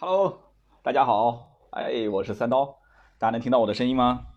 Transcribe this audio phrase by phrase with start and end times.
[0.00, 0.40] Hello，
[0.82, 2.80] 大家好，哎，我是三刀，
[3.18, 4.28] 大家能听到我的声音吗？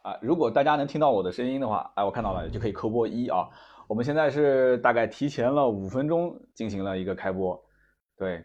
[0.00, 3.50] 啊，如果大家能听到我的声音的话，哎，我看到了，就可以扣波一啊。
[3.86, 7.62] 我们现在是大概提前了五分钟进行了一个开播，
[8.16, 8.42] 对，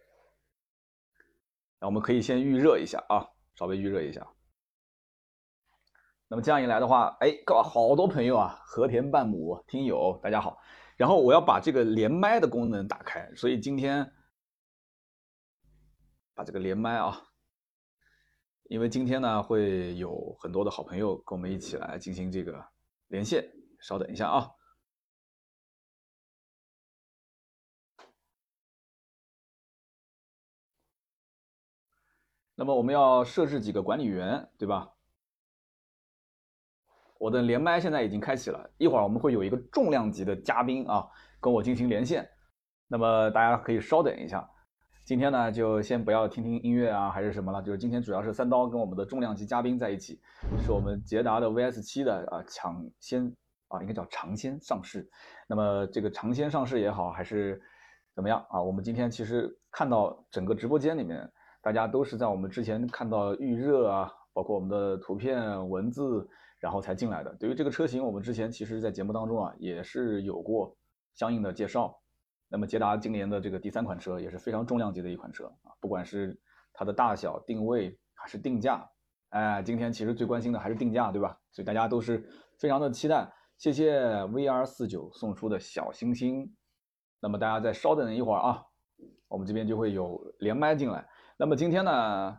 [1.79, 3.25] 那我们可以先预热一下啊，
[3.55, 4.32] 稍微预热一下。
[6.33, 10.57] 那么这样一来的话，哎，搞好多朋友啊，和田半亩听友，大家好。
[10.97, 14.11] 然后我要把这个连麦的功能打开，所以今天
[16.33, 17.21] 把这个连麦啊，
[18.63, 22.65] 因为今天呢会有很多的好朋友跟我们一起来进行这个
[23.09, 23.47] 连线，
[23.79, 24.49] 稍等一下啊。
[32.55, 34.89] 那么我们要设置几个管理员，对吧？
[37.23, 41.07] 我的连麦现在已经开启了，一会儿我们会有一个重量级的嘉宾啊，
[41.39, 42.27] 跟我进行连线。
[42.85, 44.45] 那么大家可以稍等一下，
[45.05, 50.19] 今天呢就先不要听听音乐啊，还是什么了，就是今天主要是三刀跟我们的重量级嘉宾在一起，
[50.65, 53.33] 是我们捷达的 VS 七的啊抢先
[53.69, 55.09] 啊，应该叫尝鲜上市。
[55.47, 57.61] 那么这个尝鲜上市也好，还是
[58.13, 58.61] 怎么样啊？
[58.61, 61.25] 我们今天其实看到整个直播间里面，
[61.61, 66.27] 大家都是在我们之前看到预热啊，包括我们的图片文字。
[66.63, 67.35] 然后才进来的。
[67.35, 70.73] 对于这个车型，我们之前其实，在节目当中啊，也是有过
[71.13, 71.99] 相应的介绍。
[72.47, 76.39] 那么捷达今年的这个第三款车也是非常重量级的一款车啊，不管是
[76.71, 78.89] 它的大小、定位还是定价，
[79.31, 81.37] 哎，今天其实最关心的还是定价，对吧？
[81.51, 82.25] 所以大家都是
[82.57, 83.29] 非常的期待。
[83.57, 86.49] 谢谢 VR 四九送出的小星星。
[87.19, 88.63] 那么大家再稍等一会儿啊，
[89.27, 91.05] 我们这边就会有连麦进来。
[91.35, 92.37] 那么今天呢，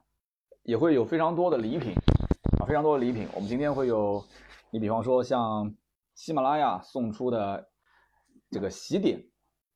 [0.62, 1.92] 也会有非常多的礼品。
[2.74, 4.20] 非常多的礼品，我们今天会有，
[4.72, 5.72] 你比方说像
[6.16, 7.70] 喜马拉雅送出的
[8.50, 9.24] 这个喜点，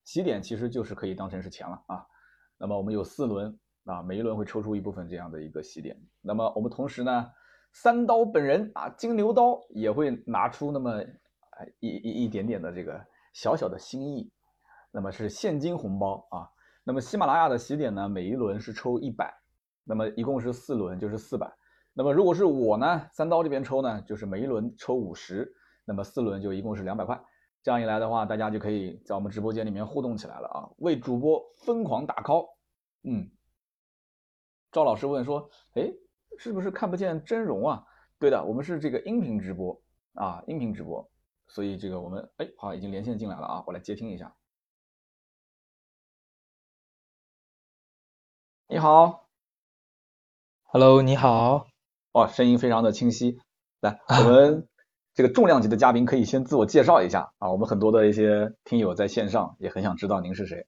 [0.02, 2.04] 喜点其实就是可以当成是钱了啊。
[2.58, 5.96] 那么我们有四轮啊，每一轮会抽出一部分这样的一个喜点。
[6.20, 7.30] 那么我们同时呢，
[7.72, 11.00] 三刀本人啊，金牛刀也会拿出那么
[11.78, 13.00] 一一一点点的这个
[13.32, 14.28] 小小的心意，
[14.90, 16.50] 那么是现金红包啊。
[16.82, 19.32] 那么喜马拉雅的喜点呢，每一轮是抽一百，
[19.84, 21.48] 那么一共是四轮，就是四百。
[21.98, 25.52] 那么如果是我呢，三刀这边抽呢，就是每一轮抽五十，
[25.84, 27.20] 那么四轮就一共是两百块。
[27.60, 32.50] 这样一来的话，大家就可以在我们直播间里面互动起来了啊，为主播疯狂打 call。
[33.02, 33.28] 嗯，
[34.70, 35.92] 赵老师问说，哎，
[36.38, 37.84] 是不是看不见真容啊？
[38.20, 39.82] 对的，我们是这个音频直播
[40.14, 41.10] 啊，音频直播，
[41.48, 44.36] 所以这个我们哎，好，已经连线进来了啊，我来接听一下。
[48.68, 49.28] 你好
[50.62, 51.67] ，Hello，你好。
[52.18, 53.38] 哦，声音非常的清晰。
[53.80, 54.66] 来，我们
[55.14, 57.50] 这个重量级的嘉宾可以先自我介绍一下啊。
[57.50, 60.66] 我们很多的一些听友在线上也很想知道您是谁。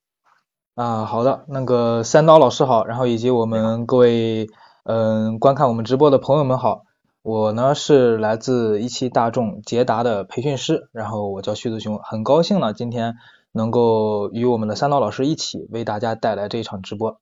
[0.77, 4.49] 啊，好的，那个三刀老师好，然后以及我们各位
[4.84, 6.84] 嗯观看我们直播的朋友们好。
[7.22, 13.17] 我呢是来自一汽大众捷达的培训师，然后我叫徐子雄，很高兴呢今天
[13.53, 17.21] 能够与我们的三刀老师一起为大家带来这一场直播。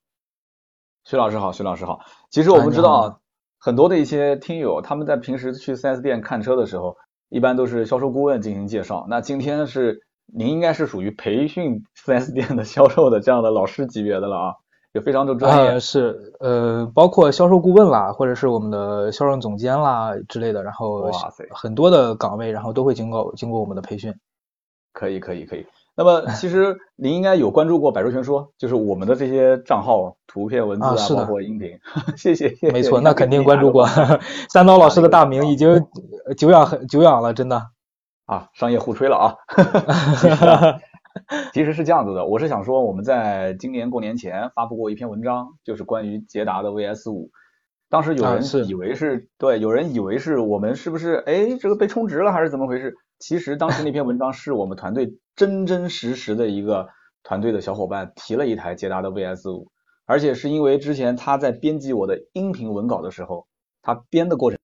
[1.05, 2.01] 徐老师好，徐老师好。
[2.31, 3.21] 其实我们知道。
[3.59, 6.97] 很多的一些听友，他们在平时去 4S 店看车的时候，
[7.29, 9.07] 一般都是销售顾问进行介绍。
[9.09, 14.55] 那今天是您应该是属于培训 4S 店的销售的这样的老师级别的了啊，
[14.93, 15.81] 也非常的专业。
[15.81, 24.15] 是，呃，包括销售顾问啦，或者是我们的销售总监啦之类的，然后哇塞，很多的岗位，然后都会经过经过我们的培训。
[24.93, 25.67] 可以，可以，可以。
[25.99, 31.77] 那么其实您应该有关注过百说全说， 就是我们的这些账号、图片、文字啊，包括音频。
[32.17, 32.71] 谢谢，谢谢。
[32.71, 33.85] 没错，那肯定关注过。
[34.49, 35.85] 三刀老师的大名已经
[36.37, 37.71] 久仰很久仰了，真的。
[38.27, 39.35] 啊，商业互吹了啊。
[41.53, 47.33] 其实是这样子的，我是想说，我们在今年过年前发布过一篇文章，就是关于捷达的 VS 五。
[47.89, 52.95] 当时有人以为是对，有人以为是我们是不是哎这个被充值了还是怎么回事？
[53.19, 56.89] 其实当时那篇文章是我们团队真真实实的一个
[57.23, 59.71] 团队的小伙伴提了一台捷达的 VS 五，
[60.05, 63.47] 而且是因为之前他在编辑我的音频文稿的时候，
[63.83, 64.59] 他编的过程，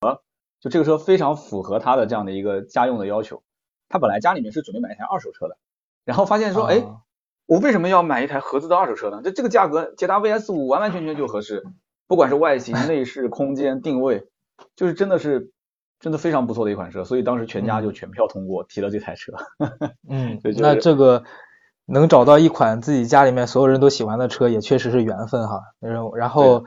[0.00, 0.18] 啊，
[0.60, 3.42] 就这个车非常符合他的这样的一个家用的要求。
[3.88, 5.56] 他本来家里面是准备买一台二手车的，
[6.04, 6.84] 然后发现说，哎，
[7.46, 9.20] 我为什么要买一台合资的二手车呢？
[9.24, 11.64] 这这个价格，捷达 VS 五完完全全就合适，
[12.06, 14.26] 不管是外形、 内饰、空间、定位，
[14.76, 15.50] 就是真的是。
[16.00, 19.32] 真的非常不错的一款车，所以当时全家就全票通过提了这台车。
[20.06, 21.22] 嗯，那这个
[21.86, 25.62] 能找到一款自己家里面所有人都喜欢的车，也确实是缘分哈。
[25.80, 26.64] 然后，然后，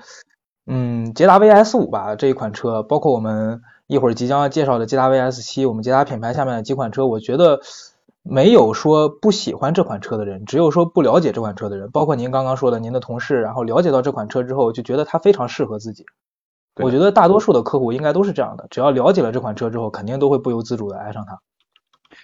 [0.65, 7.59] 嗯，捷达 VS 五吧这一款车，包括我们一会儿即将要介绍的捷达 VS 七，我们捷达品牌下面的几款车，我觉得
[8.29, 11.89] 没有说不喜欢这款车的人，只有说不了解这款车的人。
[11.91, 16.05] 包括您刚刚说的您的同事，然后了解到这款车之后，就觉得它非常适合自己。
[16.75, 21.39] 我觉得大多数的客户应该都是这样的，只要了解了这款车之后，肯定都会不由自主的爱上它。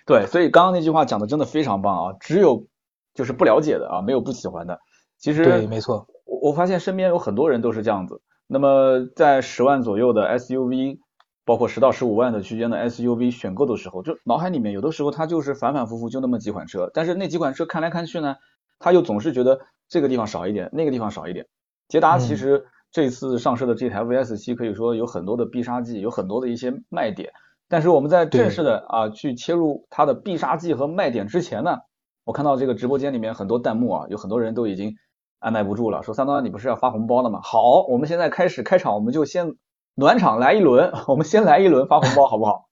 [0.06, 2.16] 对，所以刚刚那句话讲的真的非常棒啊！
[2.20, 2.66] 只有
[3.14, 4.80] 就是不了解的啊，没有不喜欢的。
[5.18, 6.08] 其实对，没错。
[6.26, 8.22] 我我发现身边有很多人都是这样子。
[8.46, 11.00] 那么在十万左右的 SUV，
[11.46, 18.36] 包括十到十五万的区间的 SUV 选购的时候，就脑海里面有的时候它就是反反复复就那么几款车，但是那几款车看来看去呢，
[18.80, 19.60] 他又总是觉得
[19.90, 21.48] 这个地方少一点，那个地方少一点。
[21.88, 22.66] 捷达其实。
[22.96, 27.34] 这次上市的这台 VS 七可以说有很多的必杀技，有很多的一些卖点。
[27.68, 31.80] 但是我们在正式的啊去切入它的必杀技和卖点之前呢，
[32.24, 34.94] 我看到这个直播间里面很多弹幕啊，有很多人都已经
[35.40, 37.40] 按耐不住了，说三刀你不是要发红包了吗？
[37.42, 39.56] 好，我们现在开始开场，我们就先
[39.96, 42.66] 暖场来一轮， 我们先来一轮发红包 好不好？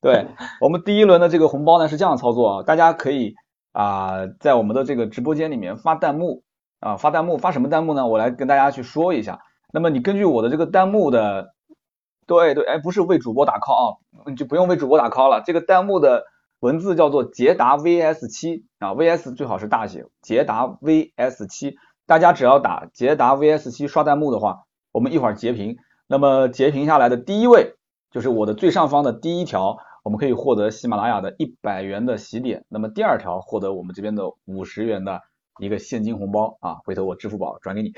[0.00, 0.26] 对
[0.60, 3.34] 我们第一轮的这个红包呢是这样操作啊，大家可以
[3.72, 6.42] 啊在我们的这个直播间里面发弹幕
[6.80, 8.06] 啊发弹幕，发什么弹幕呢？
[8.06, 9.40] 我来跟大家去说一下。
[9.72, 11.54] 那么你根据我的这个弹幕的，
[12.26, 15.42] 对对，哎，不是为主播打 call 啊，你就不用为主播打 call 了。
[15.46, 16.24] 这个弹幕的
[16.60, 21.76] 文字叫做捷达 VS 七啊，VS 最好是大写，捷达 VS 七。
[22.06, 25.76] 大家只要打捷达 VS 七刷弹幕的话，我们一会儿截屏。
[26.12, 27.74] 那么截屏下来的第一位
[28.10, 32.66] 就是我的最上方的第一条，我们可以获得喜马拉雅的一百元的喜点。
[32.68, 35.22] 那么第二条获得我们这边的五十元的
[35.58, 37.94] 一个现金红包啊，回头我支付宝转给你。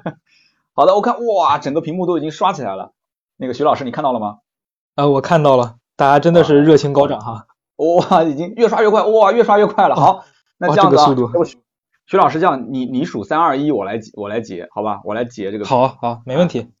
[0.76, 2.92] 好的，我看哇，整个屏幕都已经刷起来了。
[3.38, 4.40] 那个徐老师，你看到了吗？
[4.94, 7.46] 啊，我看到了，大家真的是热情高涨哈。
[7.76, 9.96] 哇，已经越刷越快，哇，越刷越快了。
[9.96, 10.26] 好，
[10.58, 11.06] 那这样子啊，
[12.04, 15.00] 徐老师，这样你你数三二一，我来我来截，好吧？
[15.04, 15.64] 我来截这个。
[15.64, 16.75] 好，好，没问题。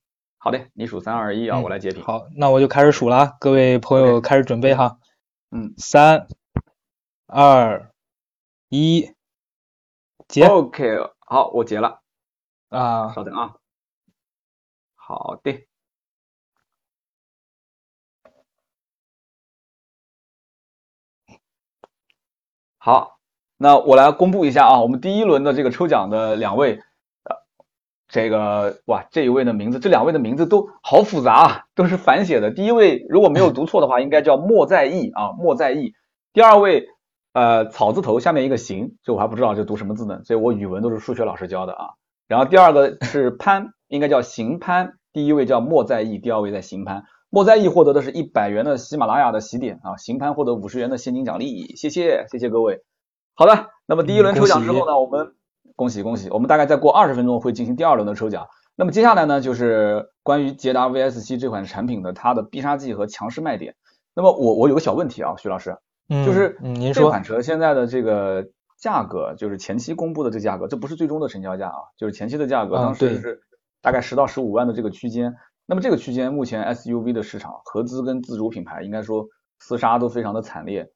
[0.46, 2.04] 好的，你数三二一啊，我来截屏。
[2.04, 5.00] 好，那我就开始数了，各位朋友开始准备哈。
[5.50, 6.28] 嗯，三
[7.26, 7.90] 二
[8.68, 9.12] 一，
[10.28, 10.46] 截。
[10.46, 12.00] OK，好，我截了。
[12.68, 13.56] 啊，稍等啊。
[14.94, 15.66] 好的，
[22.78, 23.18] 好，
[23.56, 26.84] 那我来公布一下啊，我们第一轮的这个抽奖的两位，呃，
[28.08, 32.50] 这个哇，这一位的名字，这两位的名字都好复杂啊，都是反写的。
[32.50, 35.94] 第一位如果没有读错的话，应该叫莫在意啊，莫在意。
[36.32, 36.88] 第二位，
[37.32, 41.86] 呃，草字头下面一个行，这我还不知道这读什么字呢，所以我语文都是数学老师教的啊。
[42.28, 43.72] 然后第二个是潘。
[43.88, 47.04] 应该叫邢潘，第一位叫莫在意，第二位在邢潘。
[47.30, 52.82] 莫在意获得的是一百元的喜马拉雅的喜点啊，邢潘获得五十元的现金奖励，谢谢谢谢各位。
[53.34, 55.35] 好的，那么第一轮抽奖之后呢，我们
[55.76, 58.48] 恭喜恭喜，我们大概再过二十分钟会进行第二轮的抽奖。
[58.74, 63.76] 那么接下来呢，就是关于捷达 VS 七这款产品的它的必杀技和强势卖点。
[64.14, 65.76] 那么我我有个小问题啊，徐老师，
[66.08, 66.58] 就是
[66.92, 68.48] 这款车现在的这个
[68.80, 73.42] 价格，就是前期公布的这价格，这不是最终的成交价啊，就是前期的价格，当时是。
[73.82, 79.28] 大概十到十五万的这个区间，那么这个区间目前 SUV 的市场合资跟自主品牌应该说
[79.62, 80.90] 厮杀都非常的惨烈。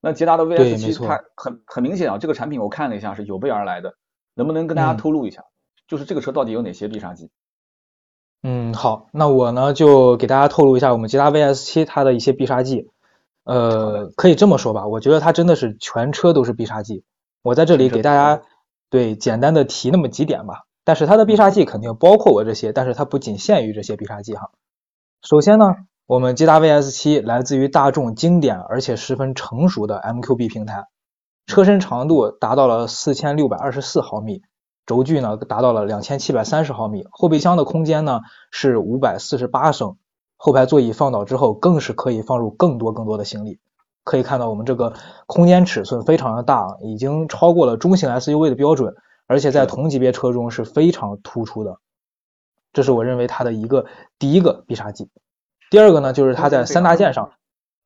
[0.00, 3.94] 那捷达的 VS 七它很很明显啊，这个产品我看了一下是有备而来的，
[4.36, 5.42] 能不能跟大家透露一下，
[5.88, 7.30] 就是这个车到底有哪些必杀技？
[8.42, 12.88] 嗯，好，那我呢就给大家透露一下我们捷达 VS 七它的一些必杀技。
[13.42, 17.02] 呃，可以这么说吧，我觉得它真的是全车都是必杀技。
[17.42, 18.42] 我在这里给大家
[18.90, 20.64] 对简单的提那么几点吧。
[20.84, 24.50] 但是它的必杀技肯定包括我这些，但是它不仅限于这些必杀技哈。
[25.22, 25.74] 首先呢，
[26.06, 30.84] 我们捷达 VS 七来自于大众经典而且十分成熟的 MQB 平台，
[31.46, 34.42] 车身长度达到了四千六百二十四毫米，
[34.84, 39.96] 轴距呢达到了两千七百三十毫米，后备箱的空间呢是五百四十八升，
[40.36, 43.60] 后排座椅放倒之后更是可以放入更多更多的行李。
[44.04, 44.92] 可以看到我们这个
[45.26, 48.94] 空间尺寸非常的大，已经超过了中型 SUV 的标准。
[49.28, 51.78] 而且在同级别车中是非常突出的，
[52.72, 53.86] 这是我认为它的一个
[54.20, 55.10] 第一个必杀技。
[55.68, 57.32] 第二个呢，就是它在三大件上，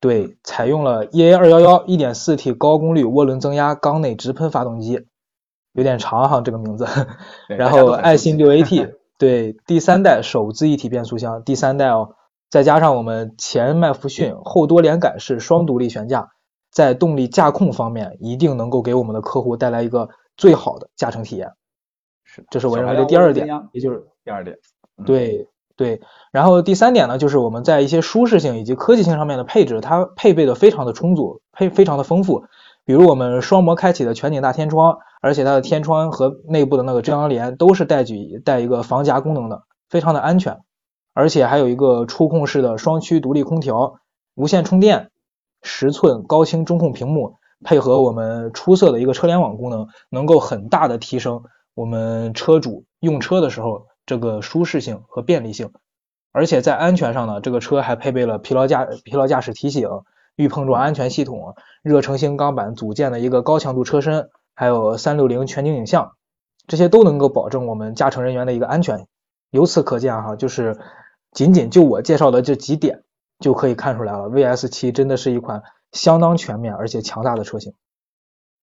[0.01, 5.05] 对，采用了 EA 二幺幺一点四 T 高功率涡轮增压缸内直喷发动机，
[5.71, 6.85] 有点长哈这个名字。
[7.47, 12.15] 然后爱信六 AT， 对，第三代手自一体变速箱，第三代哦，
[12.49, 16.31] 再加上我们前麦弗逊后多连杆式双独立悬架，
[16.71, 20.09] 在动力驾控方面一定能够给我们的客户带来一个。
[20.37, 21.51] 最好的驾乘体验，
[22.23, 24.57] 是，这是我认为的第二点，也就是第二点。
[25.05, 25.47] 对
[25.81, 25.99] 对，
[26.31, 32.43] 然后第三点呢，就是我们在一些舒适性以及科技性上面的配置，它配备的非常的充足，配非常的丰富。
[32.85, 40.59] 比如我们双模开启的全景大天窗，而且它的天窗和内部的那个遮阳帘都是带举带一个防夹功能的，非常的安全。
[41.15, 43.95] 而且还有一个触控式的双区独立空调、
[44.35, 45.09] 无线充电、
[45.63, 51.41] 十寸高清中控屏幕，配合我们出色的一个车联网功能，能够很大的提升
[51.73, 55.71] 我们车主用车的时候这个舒适性和便利性。
[56.33, 59.87] 而且在安全上呢，这个车还配备了疲劳驾疲劳驾驶提醒、
[60.35, 66.17] 预碰撞安全系统、热成型钢板组件的一个高强度车身，还有三六零全景影像，
[66.67, 69.07] 这些都能够保证我们驾乘人员的一个安全。
[69.49, 70.77] 由此可见哈，就是
[71.31, 73.03] 仅仅就我介绍的这几点
[73.39, 75.63] 就可以看出来了，VS 七真的是一款
[75.93, 77.73] 相当全面而且强大的车型。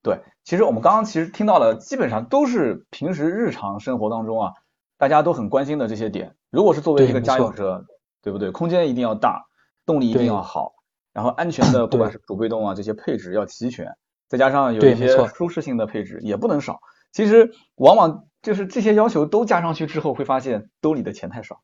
[0.02, 4.52] 对，其实我们刚刚其实听到的基本上都是平时日常生活当中啊，
[4.98, 6.36] 大家都很关心的这些点。
[6.50, 7.86] 如果是作为一个家用车，
[8.20, 8.50] 对不对？
[8.50, 9.46] 空间一定要大，
[9.86, 10.72] 动力一定要好，
[11.14, 13.96] 然后安全的不管是主被动啊这些配置要齐全，
[14.28, 16.80] 再加上有一些舒适性的配置也不能少。
[17.12, 21.60] 其实往往就是这些要求都加上去之后，会发现兜里的钱太少，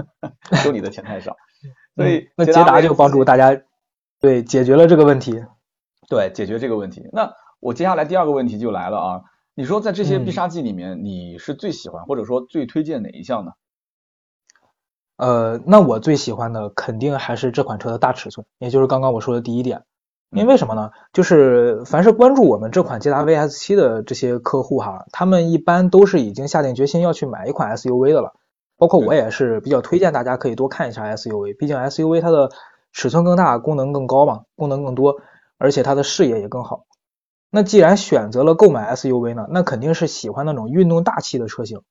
[0.64, 1.36] 兜里的钱太少。
[1.96, 3.60] 所以那捷达就帮助大家
[4.20, 5.44] 对解决了这个问题，
[6.08, 7.08] 对解决这个问题。
[7.12, 9.22] 那我接下来第二个问题就来了啊，
[9.58, 13.50] 你说在这些必杀技里面，你是最喜欢或者说最推荐哪一项呢？
[15.16, 19.82] 呃，那我最喜欢的肯定还是这款车的大尺寸，也就是刚刚我说的第一点。
[20.30, 20.92] 因为什么呢？
[21.12, 28.34] 就是凡是关注我们这款捷达 VS 七的这些客户哈，他们一般都是已经下定决心要去买一款 SUV 的了。
[28.76, 32.52] 包括我也是比较推荐大家可以多看一下 SUV，毕竟 SUV 它的
[32.92, 35.16] 尺寸更大，功能更高嘛，功能更多，
[35.58, 36.84] 而且它的视野也更好。
[37.50, 41.82] 那既然选择了购买 SUV 呢，那肯定是喜欢那种运动大气的车型，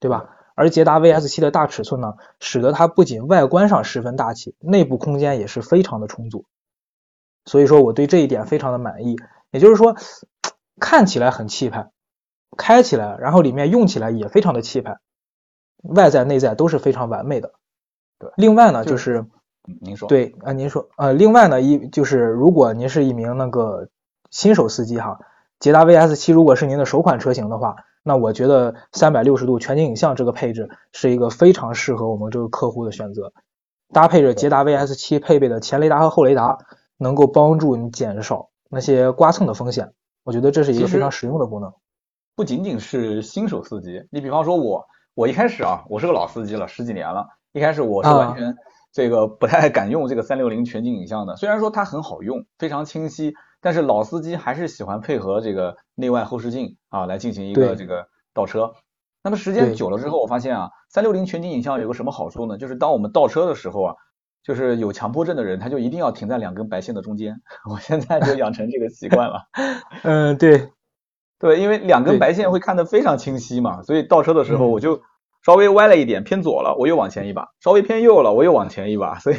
[0.00, 0.30] 对吧？
[0.54, 6.44] 而捷达 VS 七的大尺寸呢，使得它不仅外观上十分大气，内部空间也是非常的充足。
[7.44, 9.16] 所以说我对这一点非常的满意。
[9.50, 9.96] 也就是说，
[10.80, 11.90] 看起来很气派，
[12.56, 14.98] 开起来，然后里面用起来也非常的气派，
[15.82, 17.52] 外在内在都是非常完美的。
[18.18, 19.26] 对，另外呢，就是
[19.80, 23.88] 您说，对啊，您说，呃，另外呢，一就是如果您是一名那个
[24.34, 25.20] 新手司机哈，
[25.60, 27.76] 捷达 VS 七如果是您的首款车型的话。
[28.02, 33.32] 那我觉得三百六十度全景影像这个配置是一个非常适合我们这个客户的选择，
[33.92, 36.58] 搭配着捷达 VS 七配备的前雷达和后雷达，
[36.98, 39.92] 能够帮助你减少那些刮蹭的风险。
[40.24, 41.72] 我觉得这是一个非常实用的功能。
[42.34, 48.56] 不仅仅是新手司机，你比方说我，我一开始啊，我是个老司机了，十几年了，一开始我是完全
[48.92, 53.32] 这个不太敢用这个三六零全景影像的，虽然说它很好用，非常清晰。
[53.64, 58.74] 但是老司机还是喜欢配合这个内外后视镜啊来进行一个这个倒车。
[59.22, 62.58] 那么时间久了之后，我发现啊，三六零全景影像有个什么好处呢？
[62.58, 63.94] 就是当我们倒车的时候啊，
[64.42, 67.40] 就是有强迫症的人，他就一定要停在两根白线的中间。
[67.72, 69.44] 我现在就养成这个习惯了。
[70.04, 70.68] 嗯，对，
[71.38, 75.00] 对，因为两根白线会看得非常清晰嘛，所以倒车的时候我就
[75.42, 79.18] 稍微歪了一点，偏左了，我又往前一把；稍微偏右了，我又往前一把。
[79.20, 79.36] 所以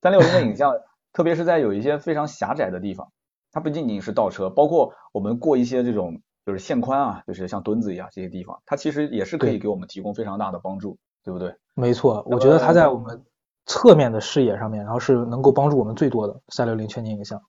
[0.00, 0.74] 三六零的影像，
[1.12, 3.08] 特别是在有一些非常狭窄的地方。
[3.54, 11.54] 它不仅仅是倒车，包括我们过一些这种就是线宽啊，就是像墩子一样这些地方，它其实也是可以给我们提供非常大的帮助，对不对？
[11.74, 13.24] 没错，我觉得它在我们
[13.64, 17.40] 侧面的视野上面，然后是能够帮助我们最多的三六零全景影像。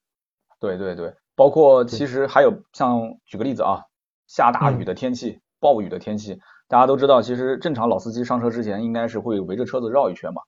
[0.60, 3.82] 对对对，包括其实还有像举个例子啊，
[4.28, 10.44] 下大雨的天气、暴雨的天气，大家都知道，其实正常老司机上车之前应该是会围着车子绕一圈嘛。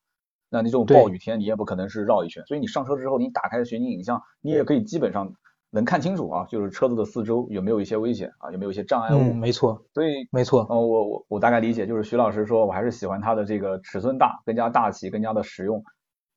[0.49, 5.33] 那那种暴雨天你也不可能是绕一圈，所以你上车之后，你打开全景影像，你也可以基本上。
[5.69, 9.19] 能看清楚啊，就是车子的四周有没有一些危险啊，有没有一些障碍物？
[9.19, 9.83] 嗯，没错。
[9.93, 10.65] 所以没错。
[10.69, 15.83] 呃，我我我大概理解，就是徐老师说我还是喜欢它的这个尺寸大，更加大气，更加的实用。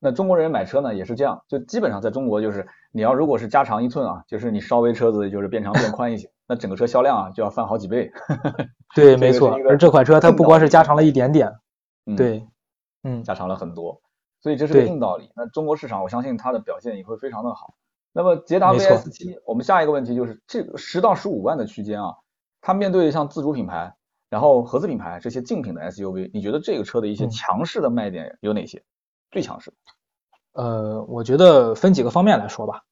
[0.01, 8.11] 那中国人买车呢也是这样，就基本上在中国就是你要如果是加长一寸啊，就是你稍微车子就是变长变宽一些，那整个车销量啊就要翻好几倍。
[8.97, 9.57] 对，没错。
[9.69, 11.55] 而这款车它不光是加长了一点点，
[12.05, 12.45] 嗯对，
[13.03, 14.01] 嗯，加长了很多，
[14.41, 15.31] 所以这是个硬道理。
[15.35, 17.75] 那中国市场我相信它的表现也会非常的好。
[18.13, 22.15] 那么捷达 VS 七，我们下一个问题就是这个十到十五万的区间啊，
[22.61, 23.95] 它面对像自主品牌，
[24.29, 28.83] 然后合资品牌这些竞品的 SUV，你觉得这个车的一些强势的卖点有哪些？
[29.31, 29.73] 最强势？
[30.53, 32.83] 呃，我觉得分几个方面来说吧。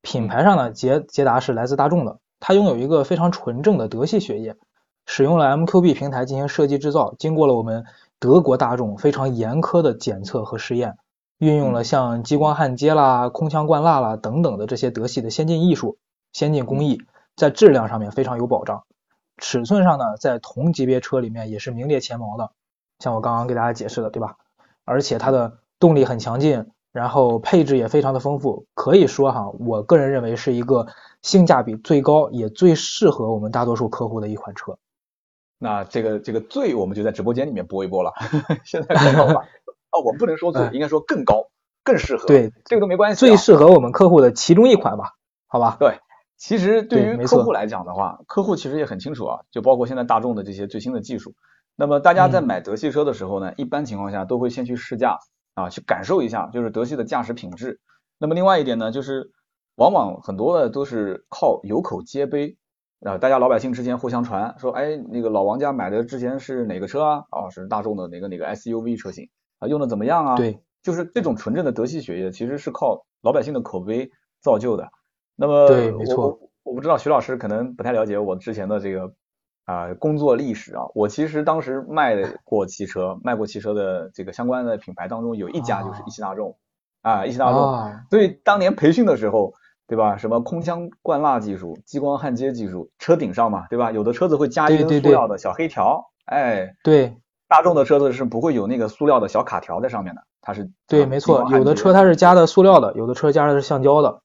[0.00, 4.54] 品牌上呢，捷捷达是来自大众的，它拥有一个非常纯正的德系血液，
[5.06, 7.84] 使用了 MQB 平台进行设计制造，经过了我们
[8.20, 10.96] 德国大众非常严苛的检测和试验。
[11.38, 15.98] 运用了像激光焊接啦、空腔灌蜡啦等等的这些德系的先进艺术、
[16.32, 17.00] 先进工艺，
[17.36, 18.82] 在质量上面非常有保障。
[19.36, 22.50] 尺寸上呢，在同级别车里面也是名列前茅的，
[22.98, 24.36] 像我刚刚给大家解释的，对吧？
[24.84, 30.88] 而且它的动力很强劲，然后配置也非常的丰富，可以说哈，我个人认为是一个
[31.22, 34.76] 性价比最高也最适合我们大多数客户的一款车。
[35.58, 38.12] 那这个这个最我们就在直播间里面播一播了，
[38.64, 39.40] 现在广告
[39.90, 41.48] 哦，我们不能说最，应该说更高，
[41.82, 42.26] 更适合。
[42.26, 43.18] 对，这个都没关系。
[43.18, 45.14] 最适合我们客户的其中一款吧，
[45.46, 45.76] 好吧？
[45.80, 45.98] 对，
[46.36, 51.34] 其实对于客户来讲的话，客户其实也很清楚啊，就包括现在大众的这些最新的技术。
[51.74, 55.18] 那么大家在买德系车的时候呢，一般情况下都会先去试驾
[55.54, 57.80] 啊，去感受一下，就是德系的驾驶品质。
[58.18, 59.30] 那么另外一点呢，就是
[59.76, 62.56] 往往很多的都是靠有口皆碑。
[63.04, 67.24] 啊，大家老百姓之间互相传说，哎，那个老王家买的之前是哪个车啊？
[67.30, 69.28] 哦，是大众的哪个哪个 SUV 车型
[69.60, 69.68] 啊？
[69.68, 70.36] 用的怎么样啊？
[70.36, 74.88] 对，就是这种纯正的德系血液，其实是靠老百姓的口碑造就的。
[75.36, 76.40] 那么，对，没错。
[76.64, 79.12] 我不知道徐老师可能不太了解我之前的这个
[79.64, 80.82] 啊工作历史啊。
[80.92, 86.58] 我其实当时卖过汽车，卖过汽车的这个相关的品牌当中，有一家就是一汽大众
[87.02, 87.60] 啊，一汽大众。
[88.10, 89.54] 所以当年培训的时候。
[89.88, 90.18] 对吧？
[90.18, 93.90] 什么空腔灌蜡技术、激光焊接技术，车顶上嘛，对吧？
[93.90, 97.16] 有的车子会加一根塑料的小黑条，哎，对，
[97.48, 104.20] 大众的车子是不会有那个塑料的小卡条在上面的，它是对，没错，有的车它是加的塑料的，有的车加的是橡胶的，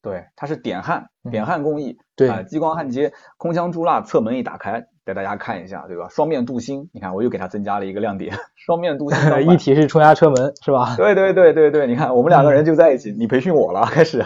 [0.00, 4.86] 对，它是点焊，点焊工艺，对，激光焊接，空腔注蜡，侧门一打开。
[5.08, 6.06] 给大家看一下，对吧？
[6.10, 10.94] 双面镀锌，你看我又给它增加了一个亮点，双面镀锌 一体式冲压车门，是吧？
[10.98, 14.22] 对对对对对，你看我们两个人就在一起，你培训我了，开始，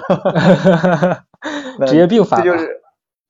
[1.87, 2.81] 职业病犯这就是，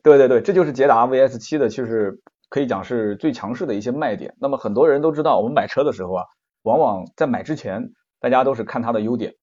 [0.02, 2.18] 对对对，这就是捷达 VS 七的，就是
[2.48, 4.32] 可以讲是最强势的一些卖点。
[4.40, 6.24] 那么很多人都知道，我们买车的时候啊，
[6.62, 9.34] 往往在买之前，大家都是看它的优点。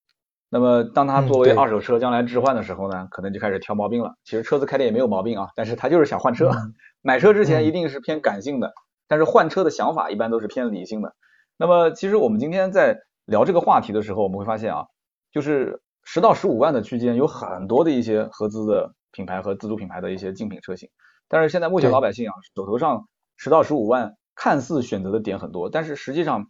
[0.51, 4.15] 那么当它作为二手车将来置换的时候呢，可能就开始挑毛病了。
[4.23, 6.49] 其实车子开的也没有毛病啊，但是他就是想换车。
[7.01, 8.73] 买车之前一定是偏感性的，
[9.07, 11.15] 但是换车的想法一般都是偏理性的。
[11.57, 14.85] 那么其实我们今天在聊这个话题的时候，我们会发现啊，
[15.31, 20.89] 就是十到十五万的区间有很多的一些合资的品牌和自主品牌的一些竞品车型。
[21.27, 26.47] 但是现在目前老百姓啊手头上十到十五万，看似选择的点很多，但是实际上。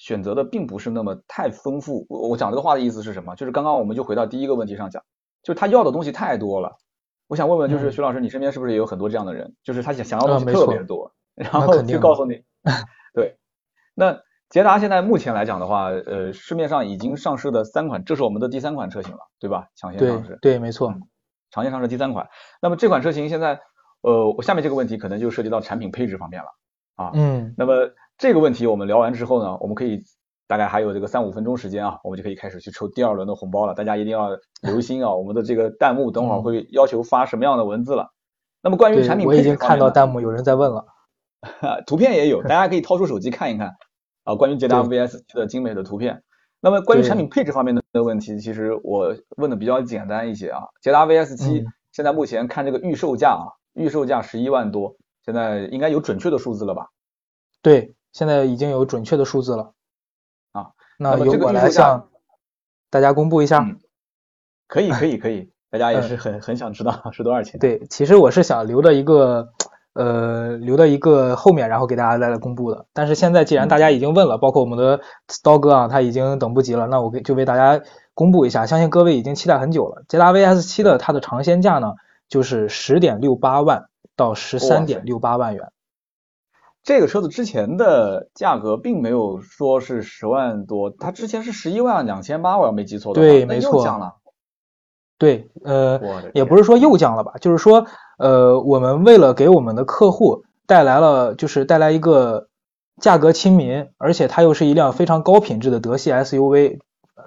[0.00, 2.06] 选择的并不是那么太丰富。
[2.08, 3.34] 我我讲这个话的意思是什么？
[3.34, 5.02] 就是刚刚我们就回到第一个问题上讲，
[5.42, 6.76] 就是他要的东西太多了。
[7.28, 9.54] 我想问问，就是徐老师，你身边是不是也有很多这样的人？
[9.62, 12.42] 就是他想想要东西特别多，然后就告诉你，
[13.14, 13.38] 对。
[13.94, 19.68] 那捷达现在目前来讲的话，呃，市面上已经上市的三款，这是我们的第三款车型了，对吧？
[19.76, 20.38] 抢先上市。
[20.42, 20.92] 对，没错。
[21.50, 22.28] 抢先上市第三款。
[22.60, 23.60] 那么这款车型现在，
[24.00, 26.48] 呃，我下面这个问题可能就涉及到产品配置方面了
[26.96, 27.10] 啊。
[27.14, 27.54] 嗯。
[27.56, 27.90] 那么。
[28.20, 30.02] 这个问题我们聊完之后呢，我们可以
[30.48, 33.74] 大概还有这个三五分钟时间啊，我们就可以开始去抽第二轮的红包了。
[33.74, 34.30] 大家一定要
[34.62, 38.08] 留心啊，我们的这个弹幕等会儿会要求发什么样的文字了。
[38.62, 40.86] 那么关于产品，我已经看到弹幕有人在问了，
[41.86, 43.72] 图片也有，大家可以掏出手机看一看
[44.24, 44.34] 啊。
[44.34, 46.22] 关于捷达 VS 七的精美的图片。
[46.60, 50.62] 那么关于产品配置方面的问题，其实我问的比较简单一些啊。
[50.82, 56.88] 捷达 VS 七现在目前看这个预售价啊，预售价十一万多，现在应该有准确的数字了吧？
[57.62, 57.94] 对。
[58.10, 59.70] 现在已经有准确的数字了啊，
[60.98, 62.08] 那由我来向
[62.90, 63.66] 大家公布一下。
[64.66, 67.58] 可以可以可以，大家也是很很想知道 是多少钱。
[67.58, 69.48] 对，其实我是想留的一个
[69.94, 72.84] 呃留的一个后面，然后给大家再来公布的。
[72.92, 75.00] 但是现在既然大家已经问了，包括我们的
[75.42, 77.82] 刀哥啊，他已经等不及了，那我给就为大家
[78.12, 80.04] 公布一下，相信各位已经期待很久了。
[80.06, 81.94] 捷达 VS 七的它的尝鲜价呢，
[82.28, 85.72] 就是十点六八万到十三点六八万元。
[86.88, 94.14] 这个车子之前的价格并没有说是十万多，它之前是十一万两千八，我要没记错的话，对，没错，降了。
[95.18, 96.00] 对，呃，
[96.32, 97.84] 也不是说又降了吧，就是说，
[98.16, 102.48] 呃，我们为了给我们的客户带来了，就是带来一个
[102.98, 106.78] 价格亲民，而且它又是一辆非常高品质的德系 SUV，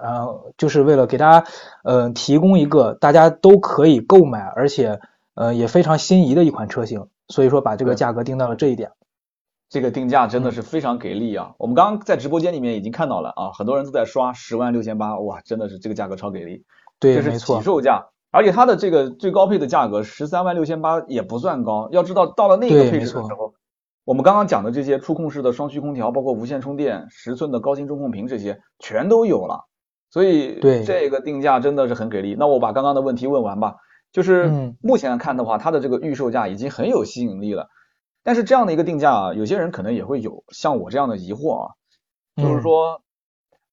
[0.02, 1.46] 然后就是为了给大家，
[1.84, 4.98] 呃，提供一个大家都可以购买，而且，
[5.36, 8.90] 呃，也非常心仪的一款车型，所以说把这个价格定到了这一点。
[9.72, 11.54] 这个定价真的是非常给力啊！
[11.56, 16.62] 我们刚刚在直播间里面已经看到了啊，很多人都在刷十万六千八，哇，真的是这个价格超给力。
[17.00, 21.88] 对，这是起售价，而且它的这个最高配的价格十三万六千八也不算高。
[21.90, 23.54] 要知道到了那个配置的时候，
[24.04, 29.64] 我们刚刚讲的这些触控式的双区空调，包括无线充电、十寸的高清中控屏这些全都有了。
[30.10, 32.36] 所以这个定价真的是很给力。
[32.38, 33.76] 那我把刚刚的问题问完吧，
[34.12, 37.68] 就是目前看的话，它的这个预售价已经很有吸引力了。
[38.24, 41.74] 但是这样的一个定价啊，有些人可能也会有像我这样的疑惑啊，
[42.36, 43.02] 就是说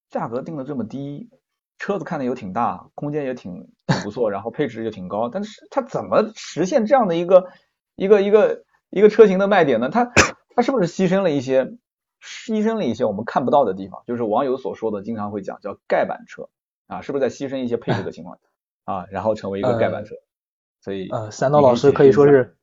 [0.09, 1.29] 价格定的这么低，
[1.77, 3.69] 车子看的又挺大，空间也挺
[4.03, 7.47] 不错，然后配置也挺高，但是它怎么实现这样的一个
[7.95, 9.89] 一个一个一个车型的卖点呢？
[9.89, 10.11] 它
[10.55, 11.65] 它是不是牺牲了一些
[12.23, 14.01] 牺牲了一些我们看不到的地方？
[14.07, 16.49] 就是网友所说的经常会讲叫盖板车
[16.87, 18.39] 啊，是不是在牺牲一些配置的情况
[18.83, 20.15] 啊，然后成为一个盖板车？
[20.81, 22.55] 所以呃，三刀老师可以说是。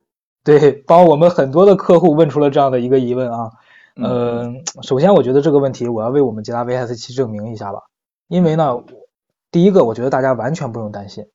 [0.47, 3.51] 对，帮我们很多的客户问出了这样的一个疑问啊。
[3.95, 7.81] 呃，首先我觉得这个问题我要为我们捷达 VS 七证明一下吧，
[8.29, 8.81] 因为呢，
[9.51, 11.27] 第一个我觉得大家完全不用担心，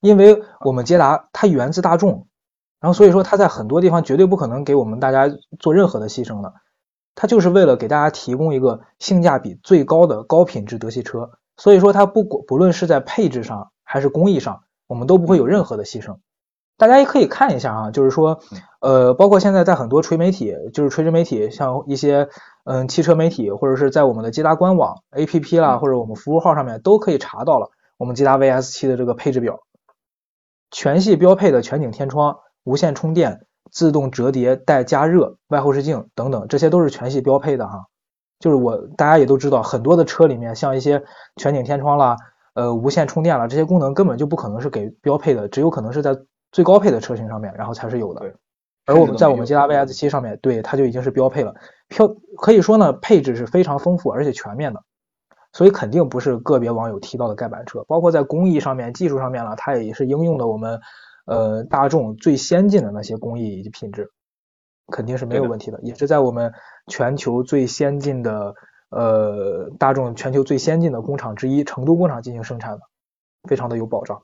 [0.00, 2.26] 因为我们捷达它源自大众，
[2.80, 6.52] 然后所以说它在很多地方绝对不可能给我们大家做任何的牺牲的，
[7.14, 16.18] 它就是为了给大家提供一个性价比最高的高品质德系车，所以说它不不论是在配置上还是工艺上，我们都不会有任何的牺牲。
[16.78, 18.38] 大家也可以看一下啊，就是说，
[18.80, 22.28] 呃，包括现在在很多垂媒体，就是垂直媒体，像一些
[22.64, 29.58] 嗯汽车媒体，或者是在我们的捷达官网 APP 啦，或者我们服务号上面都可以查到了我们捷达 VS 七的这个配置表，
[30.70, 37.86] 全系标配的全景天窗、无线充电、自动折叠带加热、外后视镜等等，这些都是全系标配的哈。
[38.38, 41.02] 就是我大家也都知道，很多的车里面像一些
[41.34, 42.16] 全景天窗啦，
[42.54, 46.16] 呃无线充电啦这些功能根本就不可能是给标配的，只有可能是在。
[46.52, 48.34] 最高配的车型上面，然后才是有的。
[48.86, 51.54] 而我们在我们捷达 VS 七上面，对它就已经是标配了。
[51.88, 52.08] 标
[52.38, 54.82] 可以说呢，配置是非常丰富而且全面的，
[55.52, 57.84] 所以肯定不是个别网友提到的盖板车。
[57.84, 60.80] 包括在工艺上面、技术上面呢，它也是应用的我们
[61.26, 64.10] 呃大众最先进的那些工艺以及品质，
[64.90, 65.78] 肯定是没有问题的。
[65.82, 66.50] 也是在我们
[66.86, 68.54] 全球最先进的
[68.88, 72.80] 呃大众全球最先进的工厂之一成都工厂进行生产的，
[73.46, 74.22] 非常的有保障。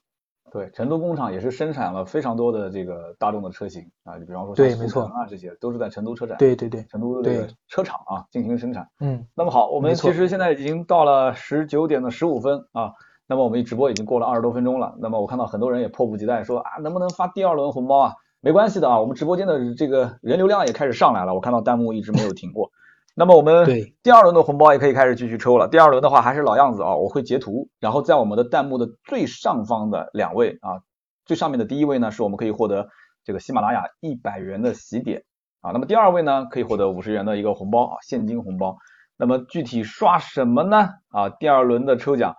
[0.54, 8.88] 对，成都工厂也是生产了非常多的这个大众的车型啊，就比方说像速腾啊，这些都是在成都车展，对对对，成都这个车厂啊进行生产。
[9.00, 12.92] 嗯，那么好，我们其实现在已经到了十九点的十五分啊，
[13.26, 14.94] 那么我们直播已经过了二十多分钟了。
[15.00, 18.12] 那么我看到很多人也迫不及待说啊，能不能发第二轮红包啊？
[18.40, 22.70] 没关系的啊，我们直播间的这个人流量也开始上来了，我看到弹幕一直没有停过。
[23.14, 23.64] 那么我们
[24.02, 25.68] 第二轮的红包也可以开始继续抽了。
[25.68, 30.82] 第二轮的话还是老样子啊，我会截图，然后在我们的弹幕的最上方的两位啊。
[31.24, 32.88] 最上面的第一位呢，是我们可以获得
[33.24, 35.24] 这个喜马拉雅一百元的喜点
[35.62, 35.70] 啊。
[35.70, 38.76] 那么第二位呢，可以获得五十元的一个红包啊，现金红包。
[39.16, 40.90] 那么具体刷什么呢？
[41.08, 42.34] 啊，第二轮的抽奖，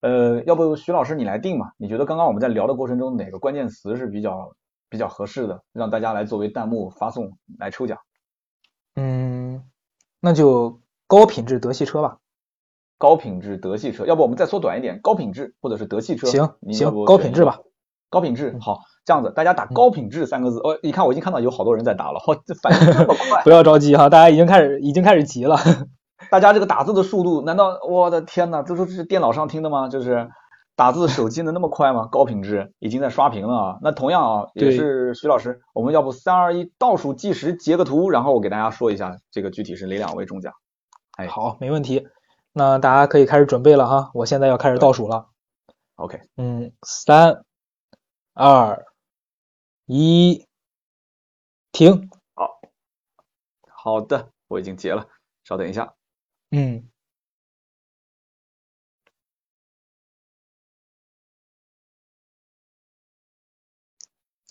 [0.00, 1.72] 呃，要不徐老师你来定嘛？
[1.76, 4.52] 你觉得刚刚我们在聊的过程中，哪个关键词是比较
[4.88, 7.98] 比较合适的，让大家来作为弹幕发送来抽奖？
[8.94, 9.39] 嗯，
[10.20, 12.18] 那就高品质德系车吧。
[12.98, 16.26] 高品质德系车，要不我们再缩短一点，高品质或者是德系车？
[16.26, 17.60] 行行，高品质吧。
[18.10, 25.56] 高品质好，这样子大家打高品质三个字，哦，你看我已经看到有好多人在打了，这反应这么快， 不要着急哈，大家已经开始已经开始急了，
[26.28, 29.88] 大家这个打字的速度，难道我的天呐，这都是电脑上听的吗？
[29.88, 30.28] 就是
[30.80, 32.08] 打字手机能那么快吗？
[32.10, 40.54] 高品质已经在刷屏了啊，那同样啊，也是徐老师，我们要不三二一倒数计时截个图，然后我给大家说一下这个具体是哪两位中奖。
[41.18, 42.08] 哎，好，没问题，
[42.54, 45.28] 那大家可以开始准备了哈，我现在要开始倒数了。
[45.96, 47.44] OK，嗯，三。
[48.32, 48.86] 二
[49.84, 50.46] 一，
[51.72, 52.08] 停。
[52.32, 52.58] 好，
[53.68, 55.06] 好的，我已经截了，
[55.44, 55.92] 稍等一下。
[56.52, 56.88] 嗯，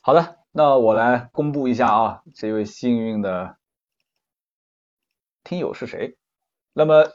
[0.09, 3.57] 好的，那我来公布一下啊，这位幸运的
[5.43, 6.17] 听友是谁？
[6.73, 7.09] 那么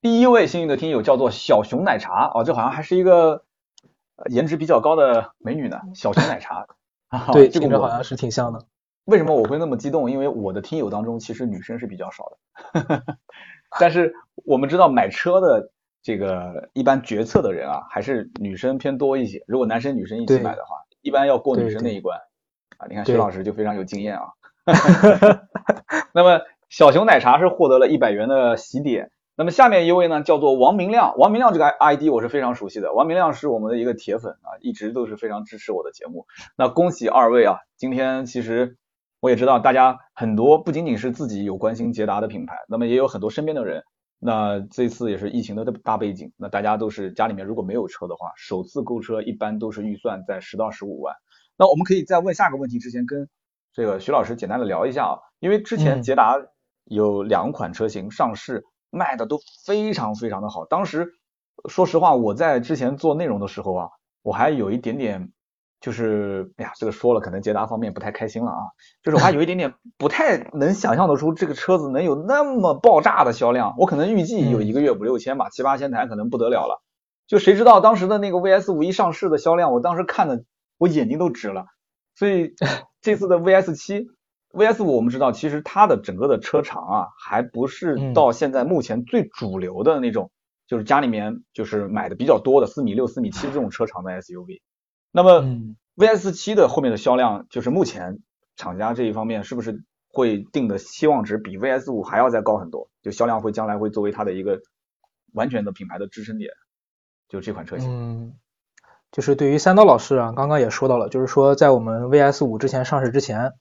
[0.00, 3.44] 第一位幸运的听友叫做小熊奶茶哦，这好像还是一个。
[4.30, 6.64] 颜值比较高的美女呢， 小熊奶茶。
[7.32, 8.64] 对，这个好像是挺像的。
[9.06, 10.08] 为什么我会那么激动？
[10.08, 13.18] 因为我的听友当中其实女生是比较少的。
[13.80, 15.72] 但是我们知道买车的
[16.02, 19.42] 这个一般决策的人啊，还是女生偏多一些。
[19.48, 22.20] 如果男生女生一起买的话，一般要过女生那一关。
[22.78, 24.28] 啊，你看徐老师就非常有经验啊。
[26.14, 29.10] 那么小熊奶茶是获得了一百元的喜点。
[29.36, 31.16] 那么下面一位呢，叫做王明亮。
[31.16, 32.92] 王明亮这个 ID 我是非常熟悉的。
[32.92, 36.26] 王明亮是我们的一个铁粉啊，一直都是非常支持我的节目。
[36.56, 37.56] 那恭喜二位啊！
[37.76, 38.76] 今天其实
[39.20, 43.84] 我也知道，大家很多不仅仅是自己有关心捷达的品牌，那么也有很多身边的人。
[44.20, 51.14] 那这次也是疫情的大背景，那大家都是家里面如果没有车的话，首次购车一般都是预算在十到十五万。
[51.58, 53.28] 那我们可以在问下个问题之前，跟
[53.74, 56.38] 这个徐老师简单的聊一下啊，因为之前捷达
[56.84, 58.64] 有两款车型上市。
[58.90, 61.12] 卖的都非常非常的好，当时
[61.68, 63.88] 说实话，我在之前做内容的时候啊，
[64.22, 65.30] 我还有一点点，
[65.78, 68.62] 就是哎呀，这个说了可能捷达方面不太开心了啊，
[69.02, 76.82] 就是我还有一点点不太能想象得出这个车子能有那么爆炸的销量，我可能预计有一个月五六千吧，七八千台可能不得了了，
[77.26, 80.44] 就谁知道当时的那个 VS 五一上市的销量，我当时看的
[80.78, 81.66] 我眼睛都直了，
[82.14, 82.54] 所以
[83.02, 84.06] 这次的 VS 七。
[84.50, 90.30] VS 五我们知道，其实它的整个的车长啊，还不是到现在目前最主流的那种，
[90.66, 94.62] 就是家里面就是买的比较多的四米六、四米七这种车长的 SUV。
[95.12, 95.42] 那么
[95.96, 98.20] VS 七的后面的销量，就是目前
[98.56, 104.62] 厂家这一方面是不是会定的期望值比 VS 五还要再高很多，就销量会将来会作为它的一个
[105.34, 106.50] 完全的品牌的支撑点，
[107.28, 107.90] 就这款车型。
[107.90, 108.34] 嗯，
[109.10, 113.52] 就是对于三刀老师啊，刚刚也说到了，就是说在我们 VS 五之前上市之前，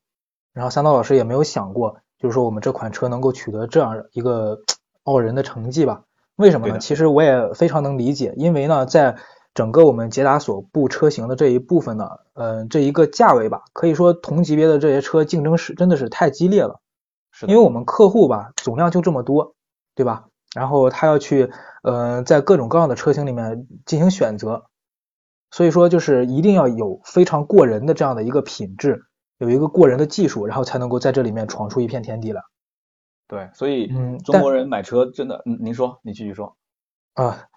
[0.53, 4.59] 然后三刀老师也没有想过，就是说我们这款车能够取得这样一个
[5.03, 6.03] 傲人的成绩吧？
[6.35, 6.77] 为什么呢？
[6.79, 9.15] 其实我也非常能理解，因为呢，在
[9.53, 16.79] 整个我们捷达所部车型的这一部分呢，嗯，这一个价位吧，可以说同级别的这些车竞争是真的是太激烈了。
[17.31, 19.55] 是因为我们客户吧，总量就这么多，
[19.95, 20.25] 对吧？
[20.55, 21.51] 然后他要去，
[21.83, 24.65] 呃，在各种各样的车型里面进行选择，
[25.51, 29.05] 所以说就是一定要有非常过人的这样的一个品质，
[29.37, 32.41] 有一个过人的技术，然后才能够在这里面闯出一片天地来。
[33.27, 36.55] 对，所以嗯，中国人买车真的，嗯，您说，你继续说。
[37.13, 37.47] 啊。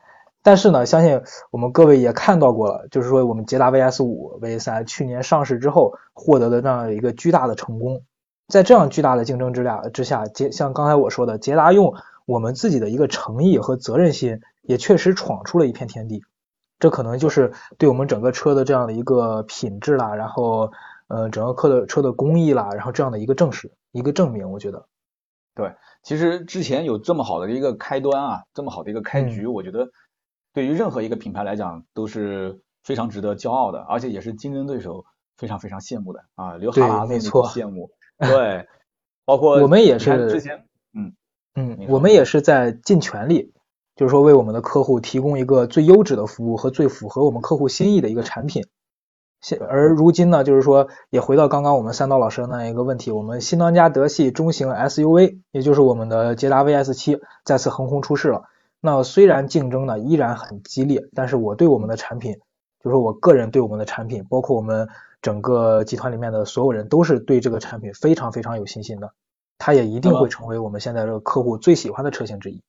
[0.42, 8.02] 但是呢，相信我们各位也看到过了，就是说我们捷达 VS 五、V 三去年上市之后获得的这样一个巨大的成功，
[8.48, 16.22] 在这样巨大的竞争之下之下，捷像刚才我说的，捷达用我们自己的一个诚意和责任心，也确实闯出了一片天地。
[16.80, 20.72] 这可能就是对我们整个车的这样的一个品质啦，然后
[21.06, 24.84] 呃整个车的车的工艺啦，然后这样的一个证实，一个证明，我觉得。
[25.54, 29.90] 对，其实之前有这么好的一个开端啊，这么好的一个开局，我觉得。
[30.52, 35.04] 对于任何一个品牌来讲都是非常值得骄傲的，而且也是竞争对手
[35.36, 37.88] 非常非常羡慕的啊，刘哈喇子没错，羡慕。
[38.18, 38.66] 对，
[39.24, 41.14] 包括我们也是之前，嗯
[41.54, 43.52] 嗯，我们也是在尽全力，
[44.00, 48.64] 就是说为我们的客户提供一个最优质的服务和最符合我们客户心意的一个产品。
[49.42, 58.44] 现而如今呢，就是说也回到刚刚我们三刀老师的那一个问题，我们新当家德系中型 SUV，也就是我们的捷达 VS 七再次横空出世了。
[58.80, 62.38] 那虽然竞争呢依然很激烈，但是我对我们的产品，
[62.82, 64.88] 就是我个人对我们的产品，包括我们
[65.20, 69.12] 整个集团里面的所有人，都是对这个产品非常非常有信心的。
[69.58, 72.62] 它也一定会成为我们现在这个客户最喜欢的车型之一。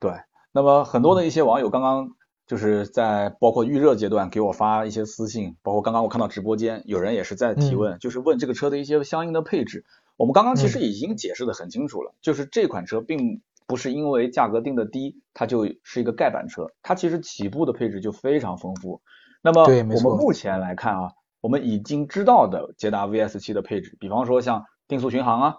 [0.00, 0.10] 对，
[0.54, 2.12] 那么很多的一些网友刚刚
[2.46, 9.84] 就是在包括预热阶段给我发一些私信，包括刚刚我看到直播间有人也是在提问，就是问这个车的一些相应的配置。
[10.16, 13.42] 我们刚刚其实已经解释的很清楚了，就是这款车并。
[13.66, 19.00] 不是因为价格定的低，它就是一个盖板车，它其实起步的配置就非常丰富。
[19.40, 25.56] 那么我们目前来看啊，我们已经知道的捷达 VS 七的配置，比方说像定速巡航啊、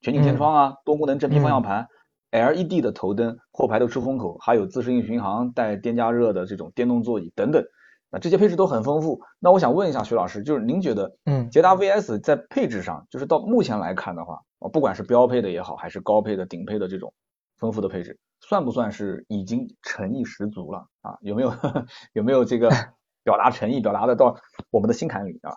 [0.00, 1.86] 全景天窗啊、多功能真皮方向盘、
[2.34, 7.64] LED 的头灯、后排的出风口，还有自适应巡航带电加热的这种电动座椅等等，
[8.10, 9.20] 那这些配置都很丰富。
[9.38, 17.12] 那我想问一下徐老师，就是您觉得，嗯，捷达 VS 在配置上，就是到目前来看的话，啊，不管是标配的也好，还是高配的、顶配的这种。
[17.56, 21.16] 丰富的配置算不算是已经诚意十足了啊？
[21.22, 21.54] 有没有
[22.12, 22.68] 有没有这个
[23.22, 24.36] 表达诚意，表达的到
[24.70, 25.54] 我们的心坎里啊？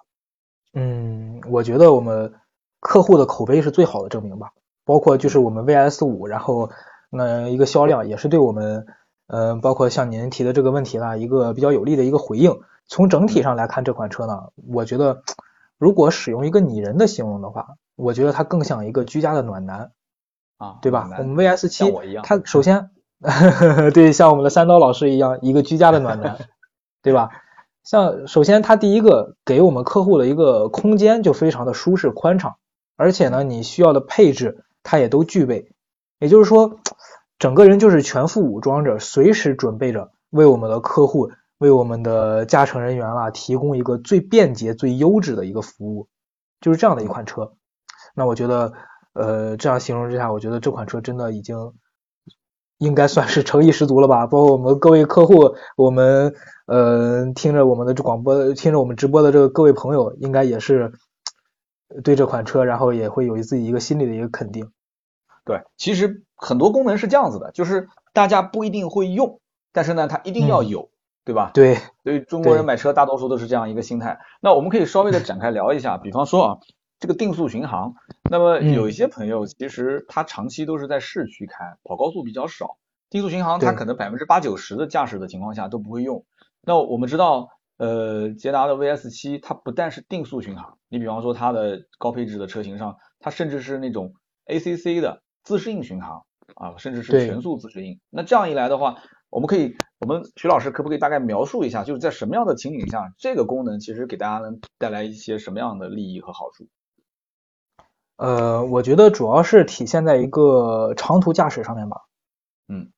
[0.74, 2.32] 嗯，我觉得我们
[2.80, 4.52] 客户的口碑是最好的证明吧。
[4.88, 6.72] 包括就是我们 VS 五，然后
[7.12, 8.88] 那一个销量也是对我们，
[9.28, 12.60] 嗯，包括像您提的这个问题呢，一个比较有利的一个回应。
[12.88, 15.22] 从整体上来看，这款车呢，我觉得
[15.78, 19.92] 如果使用一个拟人的形容的话，我觉得它更像一个居家的暖男。
[20.58, 21.08] 啊，对吧？
[21.20, 22.90] 我们 VS 七，样，它首先，
[23.94, 26.40] 对，像我们的三刀老师一样，一个居家的暖男，
[27.04, 27.30] 对吧？
[27.84, 32.56] 像首先它第一个给我们客户的一个空间就非常的舒适宽敞，
[32.96, 35.70] 而且呢，你需要的配置它也都具备，
[36.20, 36.80] 也就是说，
[37.38, 46.08] 整个人就是全副武装着，随时准备着为我们的客户、为我们的驾乘人员啊提供一个最便捷、最优质的一个服务，
[46.62, 47.52] 就是这样的一款车。
[48.16, 48.72] 那我觉得。
[49.20, 51.74] 呃，这样形容之下，我觉得这款车真的已经
[52.78, 54.28] 应该算是诚意十足了吧。
[54.28, 56.36] 包括我们各位客户，我们
[56.68, 60.94] 呃听着我们的这广播，听着我们直播的这个各位朋友，应该也是
[62.04, 64.70] 对这款车，然后也会有自己一个心里的一个肯定。
[65.48, 69.40] 对，其实很多功能是这样子的，就是大家不一定会用，
[69.72, 70.90] 但是呢，它一定要有，
[71.26, 71.52] 对吧？
[71.54, 74.20] 对，所以中国人买车大多数都是这样一个心态。
[74.42, 76.58] 那我们可以稍微的展开聊一下，比方说啊。
[77.00, 77.94] 这个定速巡航，
[78.28, 82.78] 那么有一些朋友其实他长期都是在市区开，跑高速比较少。
[83.12, 86.26] 定速巡航他可能百分之八九十的驾驶的情况下都不会用。
[86.64, 94.14] 那我们知道，呃，捷达的 VS 七它不但是定速巡航，你比方说它的高配置的车型上，它甚至是那种
[94.48, 96.24] ACC 的自适应巡航
[96.56, 98.00] 啊，甚至是全速自适应。
[98.10, 98.98] 那这样一来的话，
[99.30, 106.68] 我们可以，我们徐老师可不可以大概描述一下，就是在什么样的情景下，这个功能其实给大家能带来一些什么样的利益和好处？
[108.18, 112.02] 呃，我觉得主要是体现在一个长途驾驶上面吧。
[112.68, 112.92] 嗯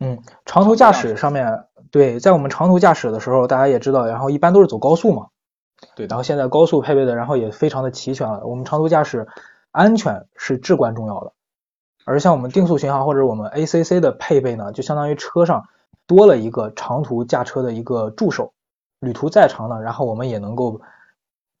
[0.00, 5.28] 嗯，长途驾驶上面，对，在我们长途驾驶的时候，大家也知道，然后一般都是走高速嘛。
[5.94, 6.06] 对。
[6.06, 8.46] 然后现在高速配备的，然后也非常的齐全了。
[8.46, 9.26] 我们长途驾驶，
[9.72, 11.32] 安全是至关重要的。
[12.06, 15.68] 而像我们定速巡航或者我们 ACC 的配备呢，就相当于车上
[16.06, 18.54] 多了一个长途驾车的一个助手，
[19.00, 20.80] 旅途再长呢，然后我们也能够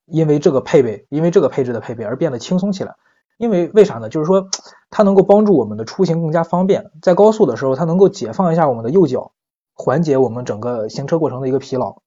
[0.06, 2.94] 因为这个配备，因为这个配置的配备而变得轻松起来。
[3.38, 4.08] 因为为啥呢？
[4.08, 4.48] 就是说
[4.88, 9.32] 它能够帮助我们的出行更加方便，在高速的时候，它能够解放一下我们的右脚，
[9.74, 11.98] 缓解我们整个行车过程的一个疲劳。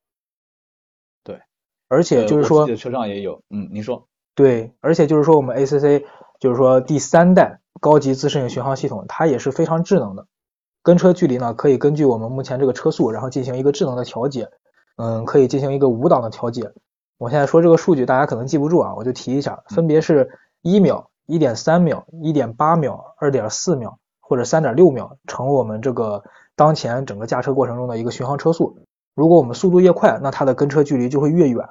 [1.23, 1.39] 对，
[1.88, 4.08] 而且就是说车上也有，嗯，您说。
[4.34, 6.04] 对，而且就是说我们 ACC
[6.39, 10.25] 就是说第三代高级自适应巡航系统，它也是非常智能的，
[10.82, 14.49] 跟车距离呢可以根据我们目前这个车速，然后进行一个智能的调节，
[14.97, 16.71] 嗯，可以进行一个五档的调节。
[17.17, 20.30] 我现在说这个数据大家可能记不住啊，我就提一下，分别是
[20.62, 21.10] 一秒。
[21.32, 26.23] 一点三秒、一点八秒、二点四秒或者三点六秒，乘我们这个
[26.56, 28.80] 当前整个驾车过程中的一个巡航车速。
[29.13, 31.69] 如果我们速度越快，那它的跟车距离就会越远，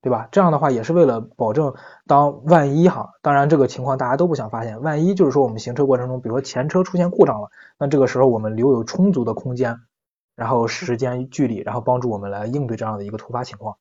[0.00, 0.28] 对吧？
[0.30, 1.74] 这样的话也是为了保证，
[2.06, 9.80] 当万一哈，当然这个情况大家都不想发现，万一就是说我们行车过程中，比如说前车出现故障了，那这个时候我们留有充足的空间，
[10.36, 13.76] 然后时间、距离，然后帮助我们来应对这样的一个突发情况。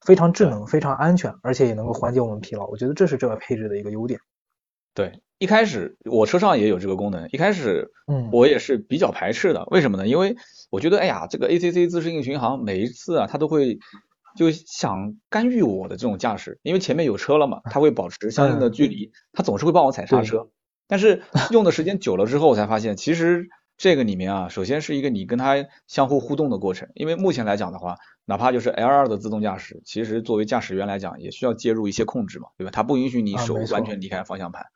[0.00, 2.66] 非常智能，非常安全，而且也能够缓解我们疲劳。
[2.66, 4.18] 我觉得这是这个配置的一个优点。
[4.94, 9.64] 对，一开始我车上也有这个功能，一开始，嗯，我也是比较排斥的。
[9.70, 10.08] 为什么呢？
[10.08, 10.34] 因为
[10.70, 13.78] 我觉得，哎呀，这个 ACC 自适应巡航每一次啊，它都会
[14.36, 20.50] 就想干预我的这种驾驶，因为前面有车了嘛，它会保持相应的距离，它总是会帮我踩刹车。
[20.86, 27.96] 但是用的时间久了之后，我才发现，其实这个里面啊，首先是一个你跟它相互互动的过程，因为目前来讲的话。
[28.26, 32.70] 哪怕就是 L2 的自动驾驶，其实作为驾驶员来讲，也需要介入一些控制嘛，对吧？
[32.72, 34.66] 它不允许你手完全离开方向盘，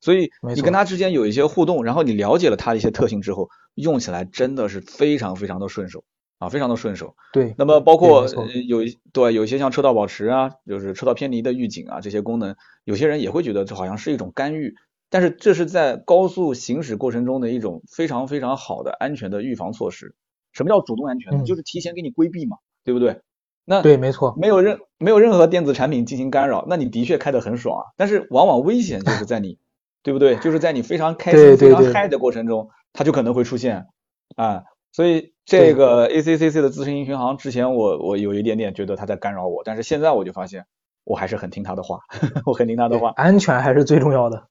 [0.00, 6.04] 所以你跟它之间有一些互动，然后你了解了它的一些特性之后，用起来真的是非常非常的顺手
[6.42, 7.14] 啊，非常的顺手。
[7.32, 7.54] 对。
[7.56, 8.26] 那么包括
[8.66, 14.74] 有一对有一些像车道保持啊，就是车道偏离的预警啊这些功能，有些人也会觉得这好像是一种干预，
[15.10, 20.14] 但是这是在高速行驶过程中的一种非常非常好的安全的预防措施。
[20.52, 21.44] 什么叫主动安全呢？
[21.44, 22.56] 就是提前给你规避嘛。
[22.84, 23.20] 对不对？
[23.64, 27.84] 那对，没错，没有任没有任何电子产品进行干扰，那你的确开得很爽啊。
[27.96, 29.56] 但是往往危险就是在你，
[30.02, 30.34] 对不对？
[30.38, 33.86] 就是在你非常开心、非常嗨的过程中，它就可能会出现
[34.34, 34.64] 啊。
[34.92, 40.66] 所以这个 ACCC 的自适应巡航，之前我我有一点点觉得它在干扰我，但是现在我就发现
[41.04, 42.00] 我还是很听他的话，
[42.46, 43.10] 我很听他的话。
[43.16, 44.48] 安全还是最重要的。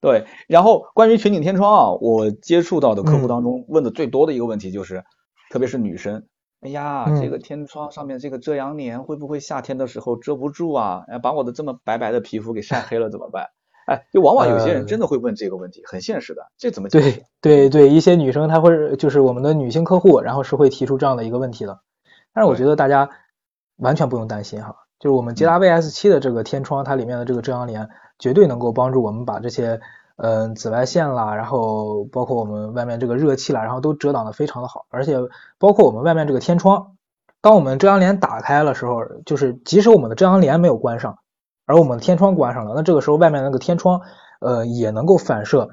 [0.00, 5.04] 对，然后关于全景天窗啊，我接触到的客户当中问的最多的一个问题就是，
[5.50, 6.26] 特别是女生。
[6.60, 11.04] 哎呀，这个天窗上面这个遮阳帘会不会夏天的时候遮不住啊？
[11.08, 13.50] 哎，把我的这么白白的皮肤给晒黑了怎么办？
[13.86, 17.24] 哎，就往往有些人真的会问这个问题，很现实的，这怎么解决？
[17.40, 21.80] 对对对，一些女生她会就是我们的女性客户，然后是会提出这样的一个问题的。
[22.32, 23.10] 但是我觉得大家
[23.76, 29.80] 完全不用担心哈，就是我们捷达 VS 七的这个天窗，它里面的这个遮阳帘绝对能够帮助我们把这些。
[30.16, 35.16] 嗯，紫外线啦，然后包括我们外面这个热气啦，然后都遮挡的非常的好，而且
[35.58, 36.92] 包括我们外面这个天窗，
[37.40, 41.18] 当我们遮阳帘打开了时候，就是即使我们的遮阳帘没有关上，
[41.66, 44.00] 而我们的天窗关上了，那这个时候外面那个天窗，
[44.40, 45.70] 呃，也能够反射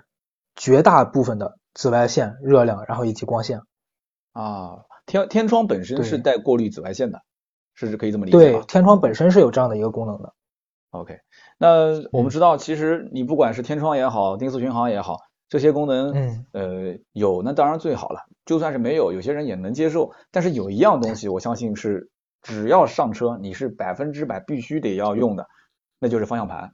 [0.55, 3.61] 绝大部分的紫外线、热量，然后以及光线。
[4.33, 7.19] 啊，天天窗本身是带过滤紫外线的，
[7.73, 10.33] 是可以这么理解对，天窗本身是有这样的一个功能的。
[10.91, 11.17] OK。
[11.57, 18.21] 那我们知道，其实你不管是天窗也好，定速巡航也好，这些功能，嗯，呃，有那当然最好了。
[18.45, 20.11] 就算是没有，有些人也能接受。
[20.31, 22.09] 但是有一样东西，我相信是
[22.41, 25.45] 只要上车，你是百分之百必须得要用的，
[26.01, 26.73] 那就是方向盘，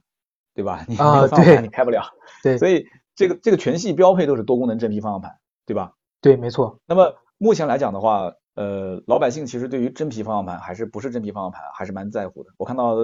[0.54, 0.84] 对吧？
[0.88, 2.02] 你没有方向盘你开不了。
[2.42, 2.58] 对。
[2.58, 5.30] 所以这个这个全系标配都是多功能真皮方向盘，
[5.64, 5.92] 对吧？
[6.20, 6.80] 对，没错。
[6.86, 12.50] 那么目前来讲的话，呃，老百姓其实对于真皮方向盘还是不是真皮方向盘还是蛮在乎的。
[12.56, 12.96] 我看到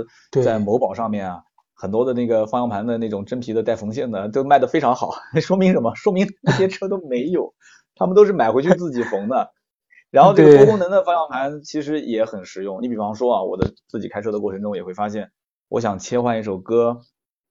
[0.42, 1.42] 在某宝上面啊。
[1.76, 5.10] 很多的那个方向盘的那种真皮的带缝线的都卖的非常好，
[5.42, 5.92] 说明什么？
[5.96, 7.52] 说明那些车都没有，
[7.96, 9.50] 他们都是买回去自己缝的。
[10.08, 12.80] 然后这个多功能的方向盘其实也很实用。
[12.80, 15.32] 你比方说啊，我的自己开车的过程中也会发现，
[15.68, 17.00] 我想切换一首歌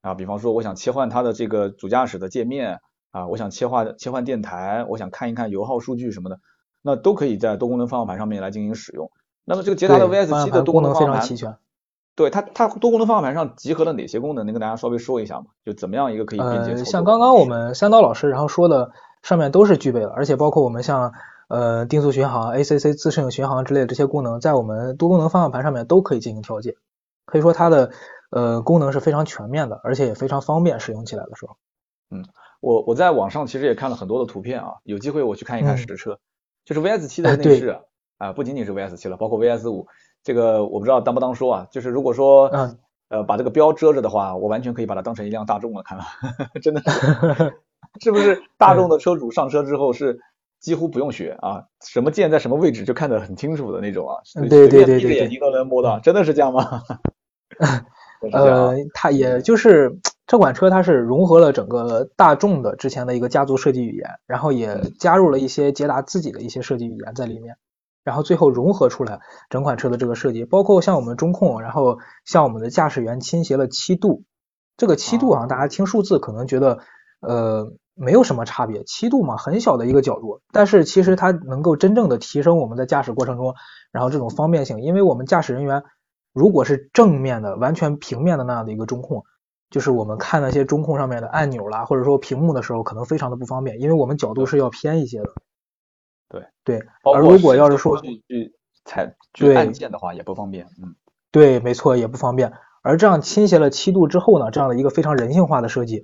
[0.02, 2.80] 啊，比方说我想切换它的这个主驾驶的界面
[3.12, 6.40] 啊，我想切换切换电台，我想看一看油耗数据什么的，
[6.82, 9.12] 那都可以在多功能方向盘上面来进行使用。
[9.46, 11.56] 那么这个捷达的 VS 七的多功能方向盘非常齐全。
[12.16, 14.46] 对它，它多功能方向盘上集合了哪些功能？
[14.46, 15.48] 能跟大家稍微说一下吗？
[15.66, 16.86] 就怎么样一个可以便捷？
[16.86, 18.92] 像刚刚我们三刀老师然后说的，
[19.24, 21.12] 上面都是具备了，而且包括我们像
[21.48, 26.76] 呃定速巡航、ACC 自适应巡航之类的这些功能，在我们多功能方向盘上面都可以进行调节。
[27.26, 27.92] 可以说它的
[28.32, 31.58] 呃功能是非常全面的，而且也非常方便使用起来的时候。
[32.12, 32.26] 嗯，
[32.62, 36.20] 我我在网上其实也看了很多的图片啊，有机会我去看一看实车，
[36.66, 37.80] 就是 VS 七的内饰
[38.18, 39.88] 啊，不仅仅是 VS 七了，包括 VS 五。
[40.24, 46.06] 这个我不知道当不当说啊，就是如果说，嗯，呃把这个标遮着的话，我完全可以把它当成一辆大众了看了，
[46.64, 47.54] 真的是，
[48.00, 50.20] 是不是大众的车主上车之后是
[50.64, 54.16] 几乎不用学啊，什么键在什么位置就看得很清楚的那种啊，
[54.50, 56.82] 对对对闭着眼睛都能摸到，真的是这样吗？
[58.32, 67.58] 呃，它也就是这款车，它是融合了整个大众的之前的一个家族设计语言，然后也加入了一些捷达自己的一些设计语言在里面，
[68.06, 74.24] 然后最后融合出来整款车的这个设计，包括像我们中控，然后向我们的驾驶员倾斜了七度，
[74.78, 76.80] 这个七度啊，大家听数字可能觉得
[77.20, 83.56] 呃没有什么差别，七度嘛，很小的一个角度，但是其实它能够真正的提升我们在驾驶过程中，
[83.92, 85.84] 然后这种方便性，因为我们驾驶人员。
[86.36, 89.24] 如果是正面的、完全平面的那样的一个中控，
[89.70, 95.30] 就是我们看那些中控上面的按钮啦，或者说屏幕的时候，可能非常的不方便，因为我们角度是要偏一些的。
[96.30, 100.66] 对对，而如果要是说去踩去按键的话，也不方便。
[100.82, 100.96] 嗯，
[101.32, 102.52] 对，没错，也不方便。
[102.82, 106.02] 而这样倾斜了七度之后呢，这样的一个非常人性化的设计，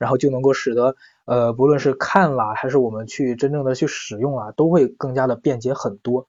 [0.00, 0.96] 然后就能够使得
[1.26, 6.26] 呃，不论是看了，还是我们去真正的去使用啊，都会更加的便捷很多。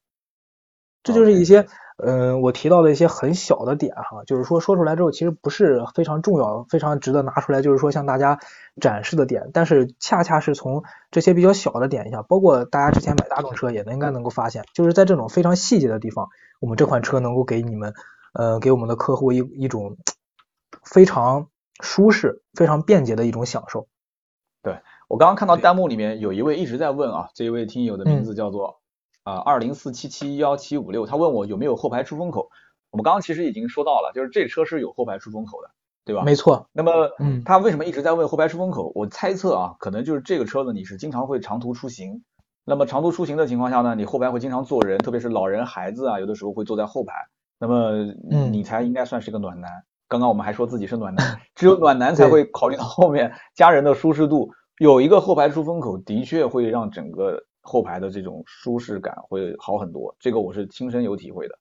[1.02, 1.66] 这就是一些。
[2.04, 8.40] 嗯，我提到的一些很小的点哈，就是说说出来之后其实不是非常重要、非常值得拿出来，就是说向大家
[8.80, 9.50] 展示的点。
[9.52, 16.28] 但是恰恰是从这些比较小的点下，包括大家之前买大众车也应该能够发现，就是在这种非常细节的地方，
[16.60, 17.94] 我们这款车能够给你们，
[18.32, 19.96] 呃，给我们的客户一一种
[20.82, 21.50] 非常
[21.82, 23.86] 舒适、非常便捷的一种享受。
[24.62, 24.78] 对
[25.08, 28.80] 我刚刚看到弹幕里面有一位一直在问啊，这一位听友的名字叫做。
[29.24, 32.48] 啊，二零四七七幺七五六，他问我有没有后排出风口。
[32.90, 35.70] 我们刚刚其实已经说到了，就是这车是有后排出风口的，
[36.04, 36.24] 对吧？
[36.24, 36.68] 没错。
[36.72, 38.90] 那么，嗯，他为什么一直在问后排出风口？
[38.96, 42.24] 我猜测啊，可能就是这个车子你是经常会长途出行。
[42.64, 47.14] 那么长途出行的情况下呢，你后排会经常坐人，特别是老人、孩子啊，有的时候会坐在后排。
[47.60, 48.12] 那么，
[48.50, 49.70] 你才应该算是个暖男。
[50.12, 54.50] 刚刚我们还说自己是暖男，只有暖男才会考虑到后面家人的舒适度。
[54.78, 57.42] 有一个后排出风口，的确会让整个。
[57.64, 61.54] 后排的这种舒适感会好很多，这个我是亲身有体会的，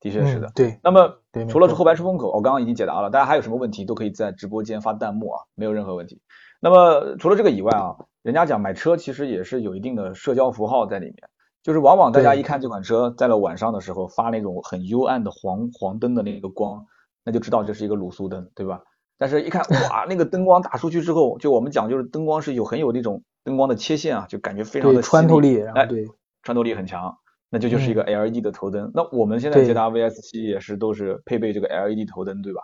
[0.00, 0.52] 的确是的。
[0.54, 1.10] 对，那么
[1.48, 6.20] 除了是后排出风口，我刚刚已经解答了，大家还有什么问题都可以在直播间发弹幕啊，没有任何问题。
[6.60, 11.16] 那么除了这个以外啊，人家讲买车其实也是有一定的社交符号在里面，
[11.62, 16.84] 就是往往大家一看这款车在了晚上的时候发那种很幽暗的黄黄灯的那个光，
[17.26, 18.80] 那就知道这是一个卤素灯，对吧？
[19.18, 23.22] 但是一看哇，那个灯光打出去之后，就我们讲就是灯光是有很有那种。
[23.44, 26.08] 灯光的切线啊，就感觉非常的穿透力，哎，对，
[26.42, 27.16] 穿透力很强，
[27.48, 28.90] 那这就是一个 LED 的头灯。
[28.92, 32.62] 那我们现在捷达 VS 七也是都是配备这个 LED 头灯，对吧？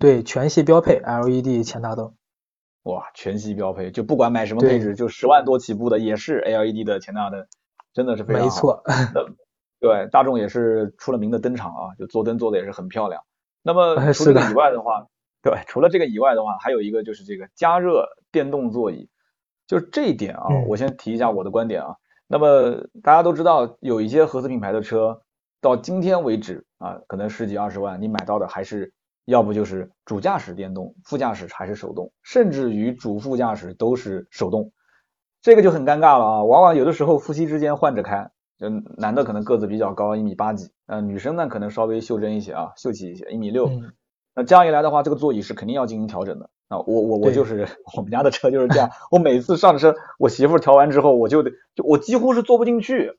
[0.00, 2.12] 对，全系标配 LED 前大灯。
[2.82, 7.46] 哇，全系标配，就不管买什么配置，就十万多起步的也是 LED 的前大灯，
[7.94, 8.48] 真的是非常好。
[8.48, 8.82] 没错。
[9.78, 13.22] 对，大众也是出了名的灯厂啊，就做灯做的也是很漂亮。
[13.66, 15.08] 那么除了这个以外的话，
[15.42, 19.10] 对，除了这个以外的话，还有一个就是这个加热电动座椅。
[19.66, 21.96] 就是这一点啊，我先提一下我的观点啊。
[22.28, 25.20] 那么大家都知道，有一些合资品牌的车，
[25.60, 28.94] 到今天为止啊，可能十几二十万，你买到的还是
[29.24, 34.70] 要不就是主驾驶电动，副驾驶还是手动，甚至于主副驾驶都是手动，
[35.42, 36.44] 这个就很尴尬了啊。
[36.44, 43.70] 往往有的时候夫妻之间换着开，嗯，男的可能个子比较高，一米八几，嗯，女生呢可能稍微袖珍一些啊，秀气一些，一米六。
[44.34, 46.50] 那这样一来的话，这个座椅是肯定要进行调整的。
[46.68, 53.18] 啊，我我我就是我们家的车就是这样，我每次上车，我媳妇调完之后，我就得就我几乎是坐不进去。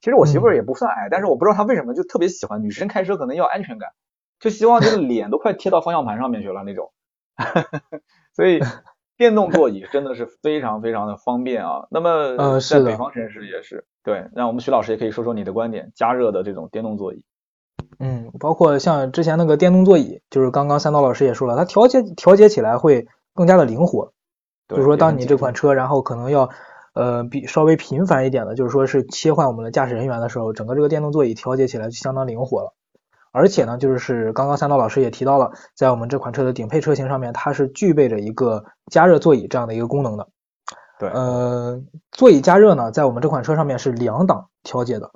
[0.00, 3.90] 其实我媳妇也不算矮，但是我不知道她为什么就特别喜欢女生开车，可能要安全感，
[4.38, 6.92] 就希望这个脸都快贴到方向盘上面去了那种。
[8.36, 8.60] 所以
[9.16, 11.86] 电动 座椅真的是非常非常的方便啊。
[11.90, 17.22] 那么在北方城市也是对，那我们徐老师也可以说说你的观点，加热的这种电动座椅。
[17.98, 24.12] 嗯，包括像之前那个电动座椅，就是刚刚三刀老师也说了，它调节调节起来会更加的灵活。
[24.68, 26.50] 就是说，当你这款车然后可能要
[26.94, 32.74] 呃比稍微频繁一点的，就是说是切换我们的驾驶人员的时候，整个这个电动座椅调节起来就相当灵活了。
[33.34, 40.28] 而且呢，就是刚刚三刀老师也提到了，在我们这款车的顶配车型上面，它是具备着一个加热座椅这样的一个功能的。
[41.00, 41.82] 对，呃，
[42.12, 45.10] 座椅加热呢，在我们这款车上面是两档调节的。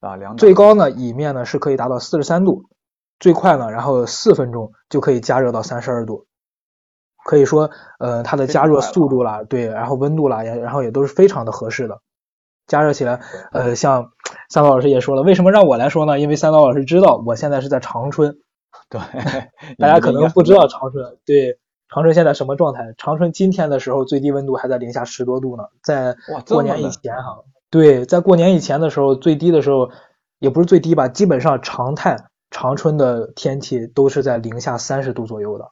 [0.00, 2.64] 啊，两档最高呢，椅面呢是可以达到四十三度，
[3.20, 6.26] 最快呢，然后四分钟就可以加热到三十二度，
[7.24, 7.70] 可以说，
[8.00, 12.00] 呃，它的加热速度啦，对，然后温度啦，也然后也都是非常的合适的，
[12.66, 13.20] 加热起来，
[13.52, 14.12] 呃，像
[14.48, 16.18] 三刀老师也说了，为什么让我来说呢？
[16.18, 18.36] 因为三刀老师知道我现在是在长春，
[18.88, 19.00] 对，
[19.78, 21.58] 大家可能不知道长春，对，
[21.88, 22.94] 长春现在什么状态？
[22.98, 27.38] 长春今天的时候最低温度还在零下十多度呢，在过年以前哈。
[27.68, 29.90] 对，在过年以前的时候，最低的时候
[30.38, 32.16] 也不是最低吧，基本上常态
[32.50, 35.68] 长春的天气都是在零下三十度左右的。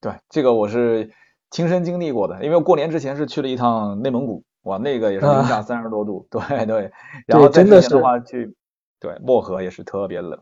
[0.00, 1.10] 对，这个我是
[1.50, 6.90] 亲身经历过的，因为过年之前是去了一趟内蒙古，哇，那个也是零下三十多度，对对。
[7.26, 8.54] 然后真的是的话去，
[9.00, 10.38] 对，漠河也是特别冷。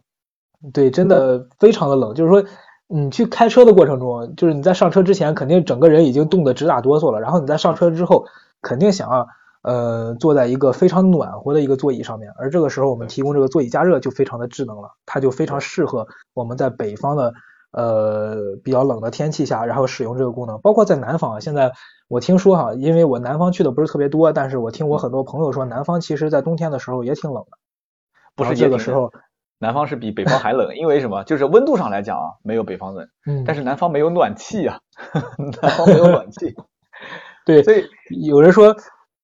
[0.75, 2.45] 对，真的非常的冷，就是说
[2.87, 8.27] 你去开车的过程中，就是你在上车之前，肯定整个人已经冻得直打哆嗦了，然后你在上车之后，
[8.61, 9.27] 肯定想要
[9.63, 17.33] 呃坐在一个非常暖和的一个座椅上面，而这个时候我们提供这个座椅加热就非常的智能了，它就非常适合我们在北方的
[17.73, 20.61] 呃比较冷的天气下，然后使用这个功能。
[20.61, 21.73] 包括在南方，现在
[22.09, 27.59] 我听说哈，因为我南方去的不是特别多，但是我听我很多朋友说，南方其实在冬天的时候也挺冷的，
[28.35, 29.13] 不是这个时候。
[29.63, 31.23] 南方是比北方还冷，因为什么？
[31.25, 33.07] 就是温度上来讲啊，没有北方冷。
[33.27, 33.45] 嗯。
[33.45, 34.79] 但是南方没有暖气啊，
[35.61, 36.55] 南方没有暖气。
[37.45, 37.63] 对。
[37.63, 37.85] 所以
[38.27, 38.75] 有人说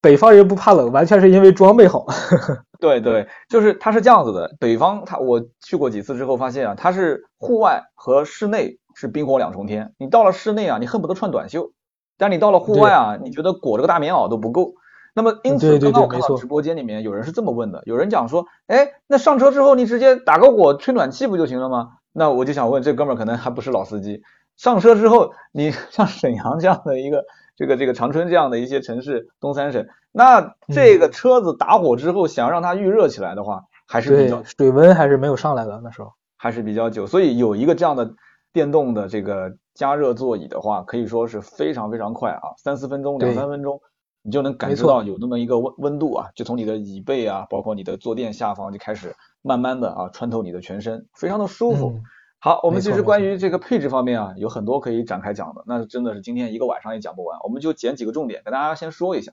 [0.03, 2.05] 北方人不怕冷，完全是因为装备好。
[2.79, 4.55] 对对，就是它是这样子的。
[4.59, 9.93] 北方它我去过几次之后发现啊，它是户外和室内是冰火两重天。
[9.99, 11.73] 你到了室内啊，你恨不得穿短袖；
[12.19, 14.75] 但你到了户外啊，你觉得裹着个大棉袄都不够。
[15.15, 21.89] 那么因此，刚刚我看到直播间里面有人是这么问的，有人讲说，哎，那上车之后你直接打个火吹暖气不就行了吗？
[22.13, 24.23] 那我就想问，这哥们儿可能还不是老司机，
[24.57, 27.25] 上车之后，你 像沈阳这样的一个
[27.57, 29.87] 这个这个长春这样的一些城市，东三省，
[30.17, 38.15] 那这个车子打火之后，想让它预热起来的话，还是比较水温还是没有上来的那时候，还是比较久，所以有一个这样的
[38.51, 43.79] 电动的这个加热座椅的话，可以说是非常非常快啊，三四分钟，两三分钟。
[44.23, 52.01] 你就能感受到有那么一个温温度啊，就从你的椅背啊，包括你的坐垫下方就开始慢慢的啊穿透你的全身，非常的舒服。
[52.41, 59.31] 好，我们其实关于这个配置方面啊，有很多可以展开讲的，那真的是今天一个晚上也讲不完，我们就捡几个重点给大家先说一下。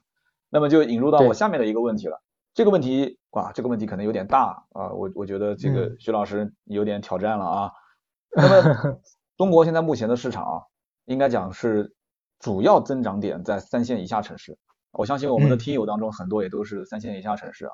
[0.54, 2.22] 那么就引入到我下面的一个问题了，
[2.54, 7.72] 这个问题哇，这个问题可能有点大啊，我我觉得这个徐老师有点挑战了啊。
[8.38, 8.99] 那么
[9.36, 10.62] 中国现在目前的市场啊，
[11.06, 11.95] 应该讲是
[12.38, 14.56] 主要增长点在三线以下城市。
[14.91, 17.74] 我相信我们的听友当中很多也都是三线以下城市啊。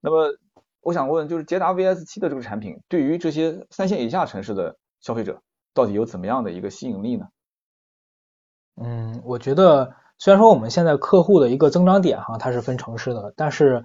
[0.00, 0.34] 那么
[0.80, 5.40] 我想问，就是捷达 VS 七的这个产品，对于这些三线以下城市的消费者，
[5.72, 7.28] 到底有怎么样的一个吸引力呢？
[8.80, 13.84] 嗯，我觉得虽然说我们现在客户的一个增长点哈，它是分城市的，但是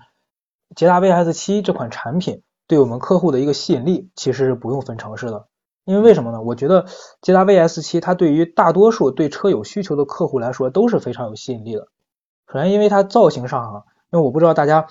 [0.75, 5.45] 捷达 VS 七这款产品对我们客户的一个吸引力其实是不用分城市的。
[5.85, 6.41] 因为为什么呢？
[6.41, 6.85] 我觉得
[7.21, 11.87] 捷达 VS 七它对于大多数对车有需求的客户来说都是非常有吸引力的。
[12.47, 14.87] 首先，因为它造型上啊，因为我不知道大家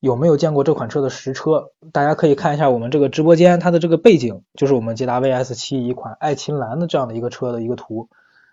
[0.00, 8.08] 有没有见过这款车的实车，大家可以看一下我们这个直播间它的这个背景，就是我们捷达 VS 七一款爱琴蓝的这样的一个车的一个图。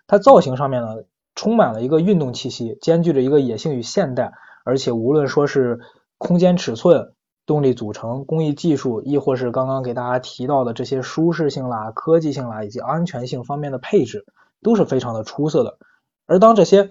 [0.06, 0.88] 它造型上面呢，
[1.34, 4.32] 充满了一个运动气息，兼具着一个野性与现代，
[4.64, 5.80] 而且无论说是
[6.18, 7.12] 空间尺寸、
[7.46, 14.24] 动力组成、工艺技术，亦或是刚刚给大家提到的这些舒适性啦、科技性啦以及安全性方面的配置，
[14.62, 15.78] 都是非常的出色的。
[16.26, 16.90] 而当这些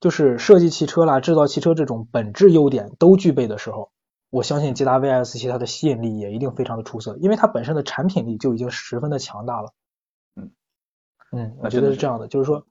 [0.00, 3.90] 就是设计汽车啦、制造汽车这种本质优点都具备的时候，
[4.30, 9.72] 我相信捷达 VS 七它的吸引力也一定非常的出色，因为它本身的产品力就已经十分的强大了。
[10.36, 10.50] 嗯
[11.32, 12.66] 嗯，我觉得是这样的，就是说，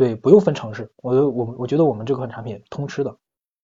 [0.00, 3.18] 对，不用分城市，我我我觉得我们这款产品通吃的，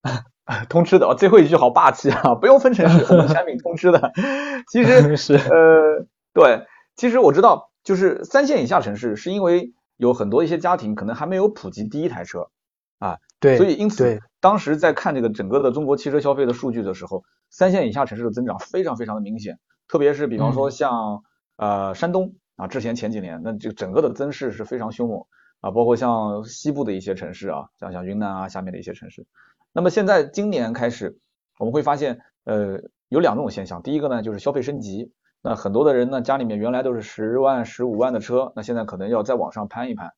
[0.68, 4.12] 通吃的哦，最后一句好霸气啊，不用分城市，我们产品通吃的。
[4.70, 12.50] 其实 是呃，对，其实我知道，就是三线以下城市是因为有很多一些家庭可能还没有普及第一台车。
[12.98, 19.58] 啊，对，所以因此，当时在看这个整个的中国汽车消费的数据的时候，三线以下城市的增长非常非常的明显，
[19.88, 21.22] 特别是比方说像
[21.56, 25.24] 呃山东啊，之前前几年那这个整个的增势是非常凶猛
[25.66, 29.26] 啊，包括像西部的一些城市啊，像像云南啊下面的一些城市，
[29.72, 31.18] 那么现在今年开始，
[31.58, 35.12] 我们会发现呃有两种现象，第一个呢就是消费升级，
[35.42, 40.12] 那很多的人呢家里面原来都是十万十五万的车，那现在可能要再往上攀一攀。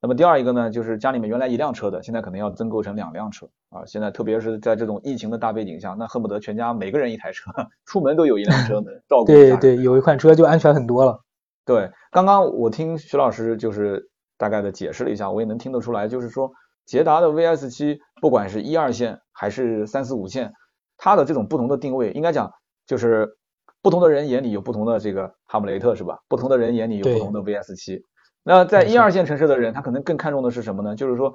[0.00, 3.84] 那么第二一个呢，就是家里面原来一辆车的，现在可能要增购成两辆车啊。
[3.86, 7.50] 现在特别是在这种疫情的大背景下，那恨不得全家每个人一台车，
[7.84, 11.20] 出门都有一辆车能，照顾对对，有一款车就安全很多了。
[11.66, 16.52] 对，刚刚我听徐老师就是大概的解释了一下，我也能听得出来，就是说
[16.84, 20.52] 捷达的 VS 七，不管是一二线还是三四五线，
[20.96, 22.52] 它的这种不同的定位，应该讲
[22.86, 23.36] 就是
[23.82, 26.18] 不同的人眼里有不同的这个哈姆雷特是吧？
[26.28, 28.04] 不同的人眼里有不同的 VS 七。
[28.42, 30.94] 那在一二线城市的人，他可能更看重的是什么呢？
[30.94, 31.32] 就是说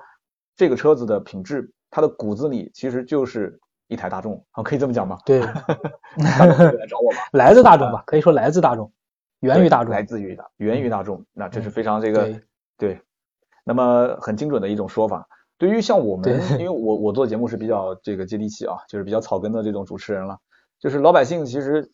[0.56, 5.18] 这个车子的品质，它的骨子里其实就是一台大众，啊，可以这么讲吗？
[5.26, 6.48] 对，来
[6.88, 8.92] 找我吧， 来自大众吧，可以说来自大众，
[9.40, 11.26] 源于大众，来自于大，源于大众。
[11.34, 12.40] 那这是非常这个
[12.80, 13.00] 对，
[13.64, 15.28] 那么很精准的一种说法。
[15.60, 20.38] 对于像我们，因为我我做节目是比较这个接地气啊，就是比较草根的这种主持人了，
[20.80, 21.92] 就是老百姓其实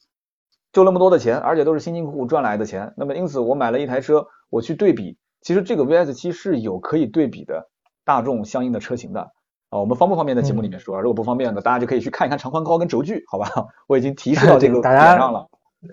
[0.71, 2.93] 就那么多的钱，而且都是辛辛苦苦赚来的钱。
[2.95, 7.67] 那么因此我买了一台车，我去对比，其实这个 VS 七是有可以对比的
[8.03, 9.21] 大众相应的车型的
[9.71, 9.79] 啊。
[9.79, 11.01] 我们方不方便在节目里面说？
[11.01, 13.49] 如果不方便的，大家就可以去看一看长宽高跟轴距，好吧？
[13.88, 15.47] 我已经提示到这个点上了。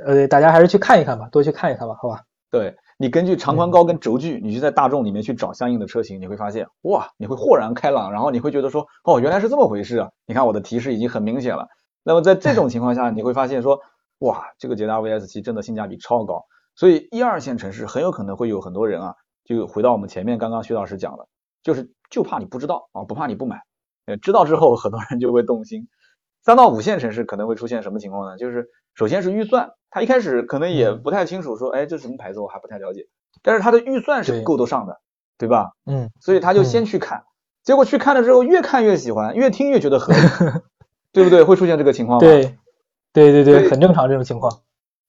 [0.05, 2.20] 呃，大家还是去看一看吧，多去看一看吧，好吧？
[2.51, 10.09] 对你根据长宽高跟轴距，你就在大众里面去找相应的车型，你会发现哇，你会豁然开朗，然后你会觉得说哦，原来是这么回事啊！
[10.25, 11.67] 你看我的提示已经很明显了。
[12.05, 13.81] 那么在这种情况下，你会发现说
[14.21, 16.45] 哇，这个捷达 VS 七真的性价比超高，
[16.77, 21.27] 所以一二线城市很有可能会有很多人啊，就回到我们前面刚刚薛老师讲的，
[21.65, 23.61] 就是就怕你不知道啊，不怕你不买，
[24.07, 25.89] 呃，知道之后很多人就会动心。
[26.45, 28.37] 三到五线城市可能会出现什么情况呢？
[28.39, 29.73] 就是首先是预算。
[29.95, 33.09] 他一开始可能也不太清楚，说，哎，这什么牌子我还不太了解，
[33.43, 35.01] 但是他的预算是够得上的，
[35.36, 35.72] 对吧？
[35.84, 37.24] 嗯，所以他就先去看，
[37.62, 40.18] 结果去看了之后，越看越喜欢，越听越觉得合理，
[41.12, 41.43] 对不对？
[41.43, 42.26] 会出现这个情况吗？
[42.26, 42.57] 对，
[43.12, 44.51] 对对对，很正常这种情况，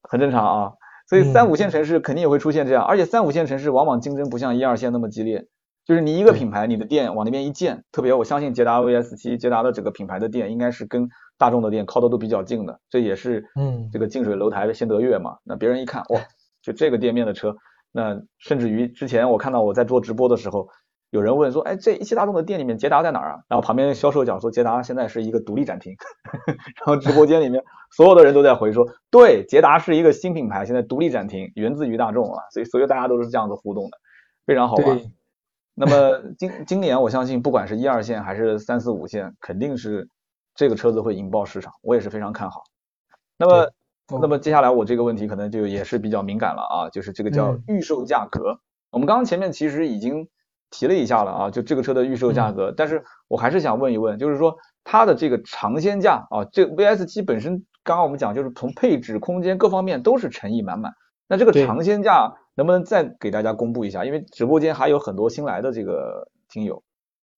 [0.01, 0.73] 很正常啊。
[1.07, 5.47] 所以三五线城市肯定也会出现这样，而且三五线城市往往竞争不像一二线那么激烈，
[5.85, 11.09] 就是你一个品牌，你的店往那边一建，特别我相信捷达 VS 七，捷达的整个品牌的店应该是跟。
[11.43, 15.35] 大众的店靠的都比较近的，这也是嗯这个近水楼台先得月嘛。
[15.43, 16.21] 那别人一看哇，
[16.61, 17.53] 就这个店面的车，
[17.91, 20.69] 那甚至于之前我看到我在做直播的时候，
[21.09, 23.39] 有人问说，哎，这一汽大众的店里面捷达在哪儿啊？
[23.49, 25.93] 然后旁边销售讲说，捷达现在是一个独立展厅。
[26.79, 32.41] 然后直播间里面所有的人都在回说，对，捷达是一个新品牌，现在独立展厅，源自于大众啊。
[32.53, 33.97] 所以所以大家都是这样子互动的，
[34.45, 34.97] 非常好玩。
[35.75, 40.07] 那么今今年我相信，不管是一二线还是三四五线，肯定是。
[40.55, 42.63] 这个车子会引爆市场，我也是非常看好。
[43.37, 43.71] 那么，
[44.21, 48.59] 那么接下来我这个问题可能就也是比较敏感了啊，就是这个叫预售价格。
[48.91, 50.27] 我们刚刚前面其实已经
[50.69, 52.71] 提了一下了啊，就这个车的预售价格。
[52.75, 60.93] 但是我还是想问一问，就是说它的这个尝鲜价啊，这 VS 七本身刚刚我们讲就是从配置、空间各方面都是诚意满满。
[61.27, 64.05] 那这个尝鲜价能不能再给大家公布一下？
[64.05, 66.83] 因为直播间还有很多新来的这个听友。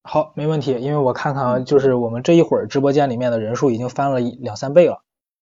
[0.08, 5.02] 好，没问题，因为我看看，就是我们这一会儿直播间里面的人数已经翻了两三倍了，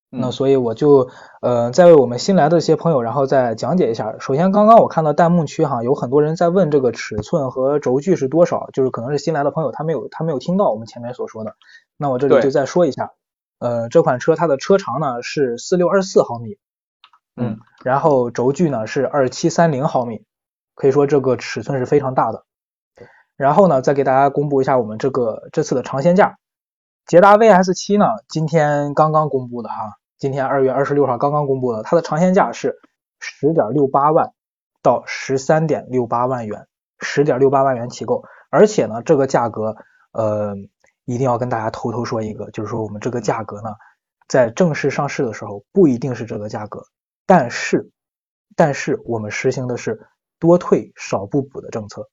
[0.10, 1.10] 那所以我就
[1.42, 4.16] 呃再为我们新来的一些朋友，然后再讲解一下。
[4.20, 11.56] 首先，刚刚我看到弹幕区哈，有很多人在问这个尺寸和轴距是多少，就是可能是新来的朋友，他没有他没有听到我们前面所说的，
[11.98, 13.12] 那我这里就再说一下，
[13.60, 16.58] 呃，这款车它的车长呢是四六二四毫米，
[17.36, 20.24] 嗯，然后轴距呢是二七三零毫米，
[20.74, 22.46] 可以说这个尺寸是非常大的。
[23.36, 26.38] 然后呢，再给大家公布一下我们这个这次的尝鲜价，
[27.06, 32.80] 捷达 VS 七呢，今天刚刚公布的哈，今天二月二十六号刚刚公布的，它的尝鲜价是
[33.20, 34.34] 十点六八万
[34.82, 36.68] 到十三点六八万元，
[37.00, 39.76] 十点六八万元起购，而且呢，这个价格
[40.12, 40.56] 呃，
[41.06, 43.72] 一定要跟大家偷偷说一个，就是说我们这个价格呢，
[44.28, 46.86] 在正式上市的时候不一定是这个价格，
[47.26, 47.90] 但是
[48.56, 50.08] 但是我们实行的是
[50.40, 52.10] 多退少不补的政策。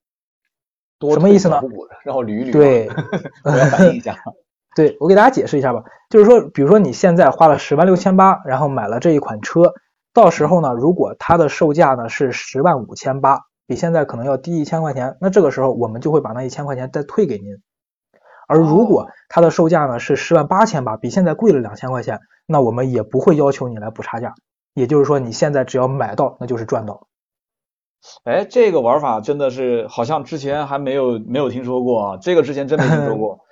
[1.14, 1.60] 什么意思呢？
[2.04, 2.52] 然后捋一捋。
[2.52, 2.88] 对，
[3.44, 4.16] 我要反映一下。
[4.76, 9.72] 对我给大家解释一下吧，就是说，比如说你现在花了十万六千八，然后买了这一款车，
[10.14, 17.56] 到时候呢，如果它的售价呢是十万五千八，比现在可能要低一千块钱，那这个时候我们就会把那一千块钱再退给您。
[18.46, 24.34] 而如果它的售价呢是十万八千八，比现在贵了两千块钱，那我们也不会要求你来补差价。
[24.74, 27.08] 也就是说，你现在只要买到，那就是赚到。
[28.24, 33.40] 哎，这个玩法真的是好像之前还没有没有听说过啊，这个之前真没听说过。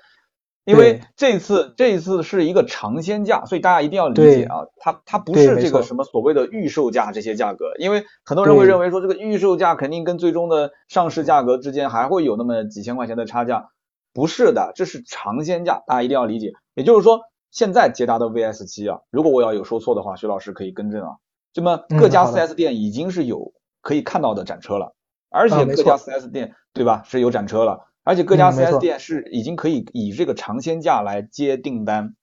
[0.65, 13.71] 因为这次这一次是一个尝鲜价，所以大家一定要理解啊，它它不是这个什么所谓的预售价这些价格，因为很多人会认为说这个预售价肯定跟最终的上市价格之间还会有那么几千块钱的差价，
[14.13, 16.53] 不是的，这是尝鲜价，大家一定要理解。
[16.75, 17.21] 也就是说，
[17.51, 21.17] 现在捷达的 VS 七啊，如果我要有说错的话，徐老师可以更正啊。
[21.55, 23.55] 那么各家 4S 店已经是有。
[23.81, 24.95] 可以看到的展车了，
[25.31, 27.03] 而且各家 4S 店对吧？
[27.07, 32.15] 是有展车了，而且各家 4S 店是已经可以以这个尝鲜价来接订单。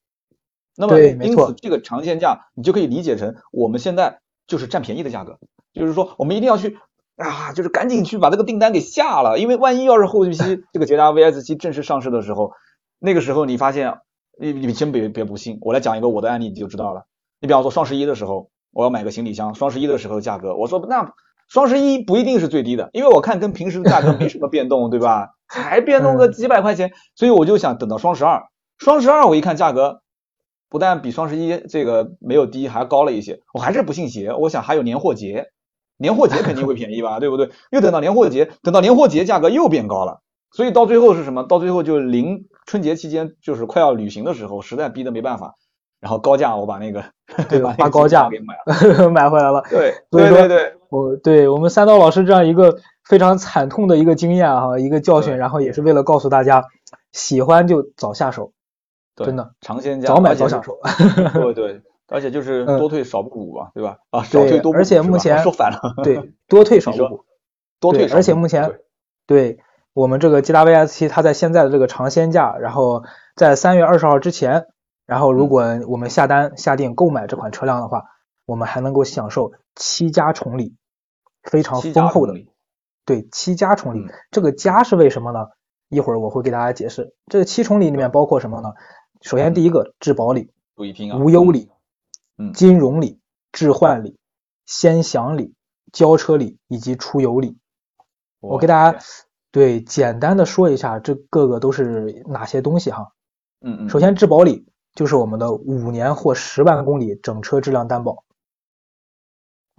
[0.75, 5.39] 那么因此这个尝鲜价你就可以理解成我们现在就是占便宜的价格，
[5.73, 6.77] 就是说我们一定要去
[7.15, 12.51] 啊，就是赶紧去把这个订单给下了，因为万一要是后期这个捷达 VS 七正式上市的时候，
[12.99, 13.99] 那个时候你发现
[14.37, 17.05] 你你先别别不信，我来讲一个我的案例你就知道了。
[17.39, 21.13] 你比方说双十一的时候我要买个行李箱，双十一的时候价格我说那。
[21.47, 25.29] 双十一不一定是最低的，因为我看跟平时的价格没什么变动， 对吧？
[25.47, 28.43] 才变动个几百块钱，所以我就想等到双十二。
[28.77, 30.01] 双十二我一看价格
[30.69, 34.33] 不但比双十一这个没有低，还高了一些，我还是不信邪。
[34.33, 35.45] 我想还有年货节，
[35.97, 37.51] 年货节肯定会便宜吧， 对不对？
[37.71, 40.21] 又等到年货节，等到年货节价格又变高了，
[40.51, 41.43] 所以到最后是什么？
[41.43, 45.53] 到最后就临春节期间，就是快要旅行的时候，实在逼得没办法。
[46.05, 47.03] 然后高价我把那个
[47.49, 49.09] 对 把高价给买了。
[49.09, 49.63] 买回来了。
[49.71, 52.77] 对所以说对对对，我对我们三刀老师这样一个
[53.09, 56.63] 非常惨痛的一个经验哈，一个教训，然后也是为了告诉大家，
[57.11, 58.51] 喜欢就早下手，
[59.15, 60.77] 对真的尝鲜价，早买早享受。
[61.33, 63.97] 对对，而且就是嗯多退少不补嘛，对吧？
[64.11, 67.25] 啊，少对退多补而且目前说反了，对，多退少补。
[67.79, 69.59] 多退对而且目前对对
[69.93, 73.03] 我们这个捷达 VS 七，它在现在的这个尝鲜价，然后
[73.35, 74.67] 在三月二十号之前，
[75.05, 78.03] 然后如嗯果我们下单下定购买这款车辆的话，
[78.45, 80.75] 我们还能够享受七加重礼，
[81.43, 82.33] 非常丰厚的。
[82.33, 82.49] 礼
[83.05, 85.47] 对，七加重礼，嗯这个加是为什么呢？
[85.89, 87.13] 一会儿我会给大家解释。
[87.27, 88.73] 这个七重礼里面包括什么呢？
[89.21, 91.69] 首先第一个质保礼、无忧礼、
[92.37, 93.19] 嗯金融礼、
[93.51, 94.17] 置换礼、
[94.65, 95.53] 先享礼、
[95.93, 97.57] 交车礼以及出游礼。
[98.39, 98.99] 我给大家
[99.51, 103.13] 对简单的说一下，这各个都是哪些东西哈。
[103.61, 108.23] 嗯嗯，首先，质保礼就是我们的五年或十万公里整车质量担保，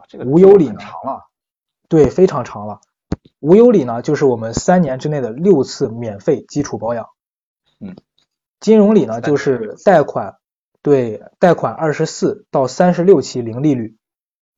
[0.07, 1.27] 这个无忧里呢长了，
[1.89, 2.81] 对，非常长了。
[3.41, 7.09] 无忧里呢，就是我们三年之内的六次免费基础保养。
[7.81, 7.97] 嗯，
[8.61, 10.37] 金融里呢，就是贷款，
[10.83, 13.97] 对，贷款二十四到三十六期零利率。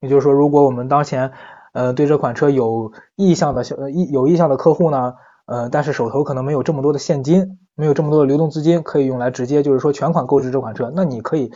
[0.00, 1.32] 也就是说，如果我们当前
[1.72, 5.14] 呃对这款车有意向的小呃意有意向的客户呢，
[5.48, 11.50] 呃，但是手头可能没有这么多的现金，没有这么多的流动资金，可以用来直接就是说全款购置这款车，那你可以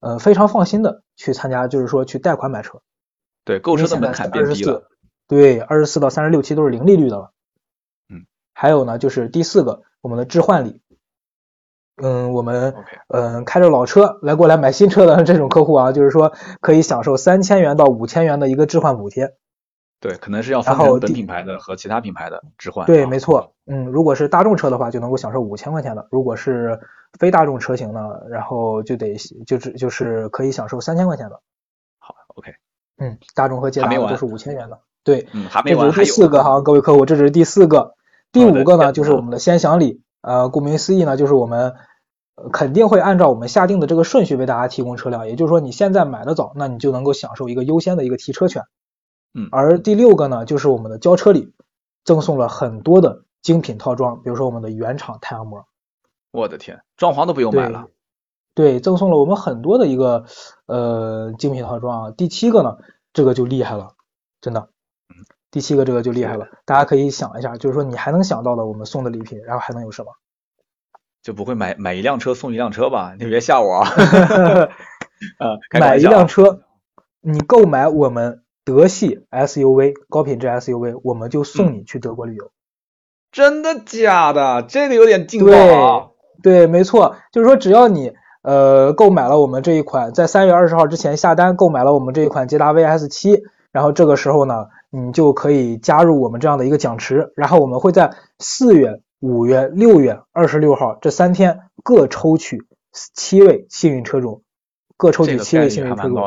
[0.00, 2.82] 呃非常放心的去参加，就是说去贷款买车。
[3.46, 4.86] 对，购车的门槛变低了，
[5.26, 7.32] 对，二十四到三十六期都是零利率的了。
[8.10, 10.82] 嗯，还有呢，就是第四个，我们的置换礼。
[12.02, 12.74] 嗯，我们
[13.08, 19.34] 嗯开着老车来过来买新车的这种客户啊，就是说可以享受三千元到五千元的一个置换补贴。
[20.00, 23.52] 对，可能是要分成本品牌的和其他品牌的置换，对，啊没错。
[23.66, 26.78] 嗯，如果是大众车的话，就能够享受五千块钱的；如果是
[27.18, 31.40] 非大众车型呢，然后就得就是就是可以享受三千块钱的。
[31.98, 32.52] 好，OK，
[32.98, 34.78] 嗯，大众和捷达的都是五千元的。
[35.02, 37.94] 对，嗯，还没这完，这是第四个哈，各位客户，这只是第四个。
[38.30, 40.02] 第五个呢，就是我们的先享礼。
[40.20, 41.74] 呃，顾名思义呢，就是我们
[42.36, 45.26] 呃肯定会按照我们下定的这个顺序为大家提供车辆。
[45.26, 48.62] 也就是说，你现在买的早，那你就能够享受一个优先的一个提车权。
[49.34, 51.52] 嗯而第六个呢，就是我们的交车礼，
[52.04, 55.66] 赠送了很多的精品套装，比如说我们的原厂太阳膜，
[56.30, 57.86] 我的天，装潢都不用买了，
[58.54, 60.24] 对，赠送了我们很多的一个
[60.66, 62.10] 呃精品套装啊。
[62.10, 62.78] 第七个呢，
[63.12, 63.94] 这个就厉害了，
[64.40, 64.70] 真的。
[65.50, 70.12] 第七个这个就厉害了，大家可以想一下，就是说你还能想到的我们送的礼品，然后还能有什么？
[71.22, 73.14] 就不会买买一辆车送一辆车吧？
[73.18, 73.88] 你别吓我啊！
[75.38, 76.60] 呃， 开个买一辆车，
[77.20, 82.50] 你购买我们德系 SUV 高品质 SUV，我们就嗯送你去德国旅游。
[83.32, 84.62] 真的假的？
[84.68, 86.08] 这个有点劲爆啊！
[86.42, 88.12] 对，没错，就是说只要你
[88.42, 93.42] 呃购买了我们这一款，在三月二十号之前下单购买了我们这一款捷达 VS 七，
[93.72, 104.42] 然后这个时候呢，你就可以加入我们这样的一个奖池，然后我们会在四月、五月、六月二十六号这三天各抽取七位幸运车主，
[104.98, 106.18] 各抽取七位幸运车主，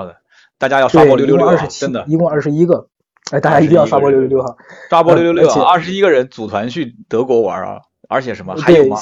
[0.62, 2.88] 大家要刷波对，六六六真的，一共二十一个，
[3.32, 4.55] 哎，大家一定要刷波六六六哈。
[4.91, 5.72] 刷波六六六啊！
[5.72, 7.82] 二十一个人组团去德国玩啊！
[8.07, 8.99] 而且什么还有吗？，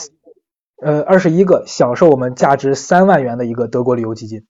[0.81, 4.45] 呃，二十一个享受我们价值三万元的一个德国旅游基金。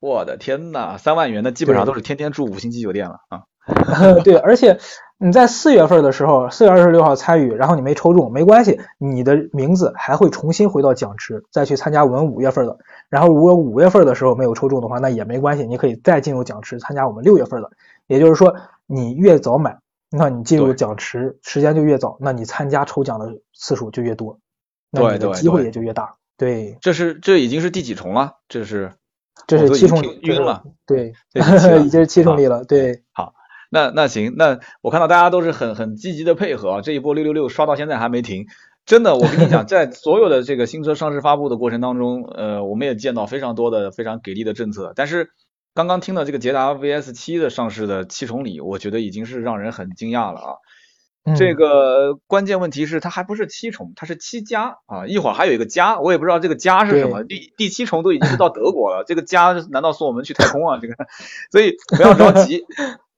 [0.00, 3.42] 我的天呐，三万元的基本上都是天天住五星级酒店了啊！
[4.24, 4.78] 对，而且
[5.18, 12.78] 你在四月份的时候，四月二十六号参与，然后你没抽中，没关系，你的名字还会重新回到奖池，再去参加我们五月份的。
[13.08, 17.70] 然后如果五月份的时候没有抽中的话，那也没关系，你可以再进入奖池参加我们六月份的。
[18.06, 18.54] 也就是说，
[18.86, 19.78] 你越早买，
[20.10, 24.38] 那你进入奖池时间就越早，那你参加抽奖的次数就越多，
[24.90, 26.14] 那你的机会也就越大。
[26.36, 28.34] 对，这是这已经是第几重了？
[28.48, 28.92] 这是
[29.46, 30.62] 这是七重礼，这是听晕了。
[30.86, 31.12] 对
[31.82, 32.64] 已经是七重啊礼了。
[32.64, 33.02] 对，
[33.76, 38.46] 那那行，那我看到大家都是很很积极的配合啊，这一波六六六刷到现在还没停。
[38.86, 44.94] 真的，我跟你讲， 在所有的这个新车上市发布的过程当中，呃，我们也见到非常多的非常给力的政策。
[44.96, 45.28] 但是
[45.74, 50.54] 刚刚听到这个捷达 VS 七的上市的七重礼，我觉得已经是让人很惊讶了啊。
[51.36, 57.24] 这嗯个关键问题是它还不是七重，它是七加啊，一会儿还有一个加，我也不知道这个加是什么。
[57.24, 60.78] 第第七重都已经是到德国了，这个加难道送我们去太空啊？
[60.80, 60.94] 这个，
[61.50, 62.64] 所以不要着急，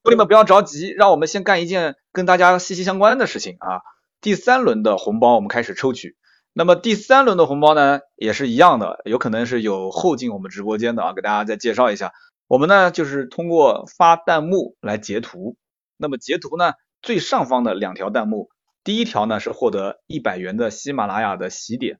[0.08, 3.82] 兄弟们不要着急，让我们先干一件跟大家息息相关的事情啊。
[4.22, 6.16] 第三轮的红包我们开始抽取，
[6.54, 12.14] 那么第三轮的红包呢也是一样的，有可能是有后进我们直播间的啊，给大家再介绍一下。
[12.46, 15.58] 我们呢就是通过发弹幕来截图，
[15.98, 18.48] 那么截图呢最上方的两条弹幕，
[18.84, 21.98] 第一条呢是获得一百元的喜马拉雅的喜点，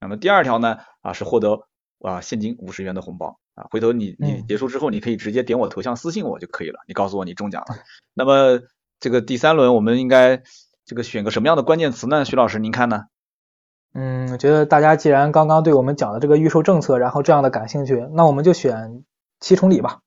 [0.00, 1.68] 那么第二条呢啊是获得
[2.02, 7.76] 啊现金五十元的红包啊，回头你你嗯结束之后，你可以直接点我头像私信我就可以了，你告诉我你中奖了。
[8.14, 8.60] 那么
[8.98, 10.42] 这个第三轮我们应该
[10.84, 12.24] 这个选个什么样的关键词呢？
[12.24, 13.04] 徐老师您看呢？
[13.92, 19.04] 嗯，我觉得大家既然刚刚对我们讲的这个预售政策，然后这样的感兴趣，那我们就选
[19.40, 20.00] 七重礼吧。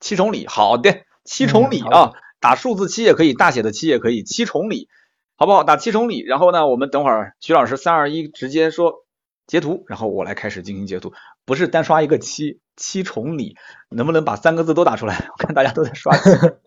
[0.00, 2.10] 七重礼，好的，七重礼啊，
[2.40, 4.88] 打数字七也可以，大写的七也可以，七重礼，
[5.36, 5.62] 好不好？
[5.62, 9.01] 打七重礼，然后呢，我们等会儿徐老师三二一直接说
[9.46, 11.12] 截图，然后我来开始进行截图，
[11.44, 13.56] 不是单刷一个七，七重礼，
[13.90, 15.28] 能不能把三个字都打出来？
[15.30, 16.16] 我看大家都在刷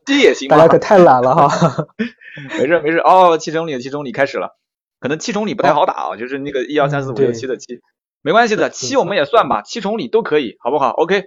[0.05, 1.87] 七，也行吧大家可太懒了哈。
[2.59, 4.57] 没事没事哦，七重礼七重礼开始了，
[4.99, 7.81] 可能七重礼不太好打啊，就是那个一二三四五六对七的七，
[8.21, 11.23] 没关系的，七我们也算吧，七重礼都可以，好不好？OK，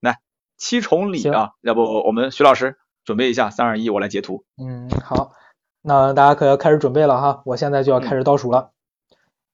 [0.00, 0.18] 来
[0.56, 4.44] 七重礼啊，要不我们徐老师准备一下，三二一，我来截图。
[4.60, 5.30] 嗯，好，
[5.80, 8.72] 那大家可要开始准备了哈，我现在就要开始倒数了，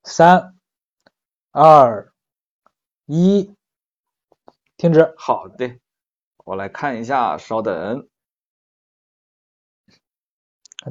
[0.02, 0.54] 三、
[1.56, 2.12] 二、
[3.06, 3.54] 一，
[4.76, 5.14] 停止。
[5.16, 5.78] 好的，
[6.44, 8.08] 我来看一下，稍等。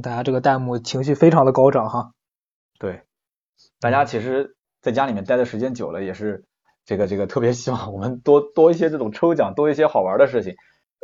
[0.01, 2.13] 大家这个弹幕情绪非常的高涨哈。
[2.79, 3.03] 对，
[3.81, 6.45] 大家其实在家里面待的时间久了，也是
[6.85, 10.55] 这个这个特别希望我们多多一些这种抽奖，多一些好玩的事情。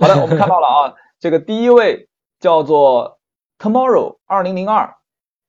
[0.01, 2.07] 好的，我们看到了啊，这个第一位
[2.39, 3.19] 叫做
[3.57, 4.95] Tomorrow 二零零二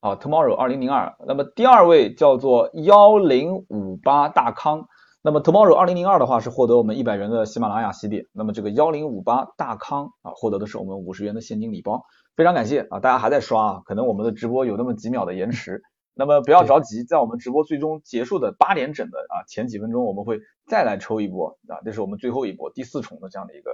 [0.01, 1.14] 啊，Tomorrow 二零零二。
[1.26, 4.86] 那么第二位叫做幺零五八大康。
[5.22, 12.03] 那么 Tomorrow 二零零二的话是获得我们一百元的喜马拉雅喜点，那么这个幺零五八大康啊获得的是我们五十元的现金礼包，
[12.36, 13.01] 非常感谢啊！
[13.01, 15.82] 大家还在刷啊，可能我们的直播有那么几秒的延迟，
[16.14, 23.72] 那么不要着急，在我们直播最终结束的八点整的啊前几分钟，我们会再来抽一波啊，这是我们最后一波第四重的这样的一个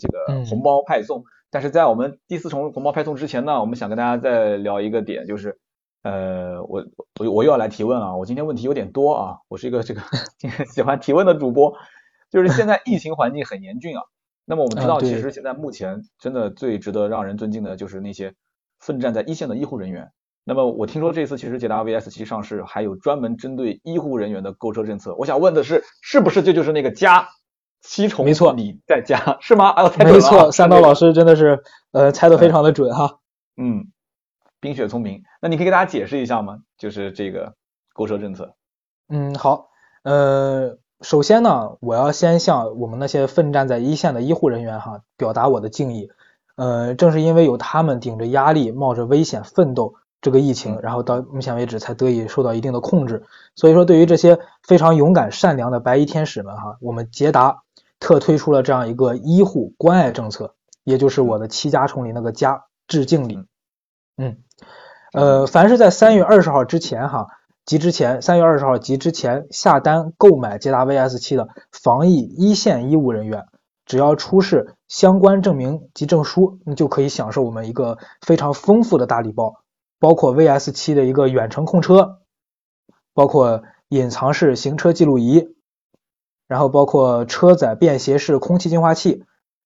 [0.00, 1.24] 这个嗯红包派送。
[1.50, 5.58] 但是在我们第四重红包派送之前呢，我们想跟大家再聊一个点，就是
[6.04, 6.84] 呃，我
[7.18, 10.02] 我我又要来提问了，我今天问题有点多啊，我是一个这个
[10.72, 11.74] 喜欢提问的主播，
[12.30, 14.02] 就是现在疫情环境很严峻啊。
[14.44, 18.34] 那么我们知道，其实现在目前真的最值得让人尊敬的就是那些
[18.78, 20.12] 奋战在一线的医护人员。
[20.44, 27.26] 那么我听说这次其实捷达 VS 七上市还有专门针对医护人员的购车政策，我想问的是，是不是这就是那个加
[27.80, 29.70] 七重没错你在加是吗？
[29.70, 30.20] 哎呦，太准了啊！
[30.20, 33.20] 没错，三刀老师真的是呃猜的非常的准哈。
[33.56, 33.86] 嗯，
[34.64, 35.22] 冰雪聪明。
[35.42, 36.60] 那你可以给大家解释一下吗？
[36.78, 37.52] 就是这个
[37.92, 38.54] 购车政策。
[39.10, 39.68] 嗯，好，
[40.04, 46.08] 呃，首先呢，我要先向我们那些奋战在一线的医护人员哈表达我的敬意。
[46.56, 53.22] 呃，正是因为有他们顶着压力、冒着危险奋斗，这个疫情，嗯然后到目前为止才得以受到一定的控制。
[53.54, 57.58] 所以说，对于这些非常勇敢、善良的白衣天使们哈，我们捷达
[58.00, 60.54] 特推出了这样一个医护关爱政策，
[60.84, 63.44] 也就是我的七家重里那个家致敬礼。
[64.16, 64.38] 嗯，
[65.12, 67.26] 呃，凡是在三月二十号之前哈。
[67.64, 73.46] 及之前，三月二十号及之前下单购买捷达 VS 七的防疫一线医务人员，
[73.86, 79.62] 只要出示相关证明及证书，你就可以享受我们一个非常丰富的大礼包，
[79.98, 82.18] 包括 VS 七的一个远程控车，
[83.14, 85.48] 包括隐藏式行车记录仪，
[86.46, 89.24] 然后包括车载便携式空气净化器，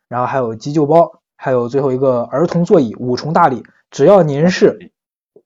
[0.08, 3.64] 然后还有急救包，还有最后一个儿童座椅五重大礼。
[3.90, 4.92] 只要您是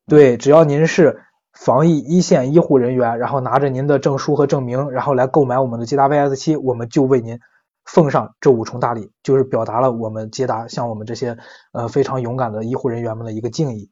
[0.07, 1.23] 对，只要您是。
[1.55, 7.39] 防疫一线医护人员，然后拿着您的证书和证明，然后来购买我们的捷达 VS 七，我们就为您
[7.85, 11.37] 奉上这五重大礼，就是表达了我们捷达向我们这些
[11.73, 13.91] 呃非常勇敢的医护人员们的一个敬意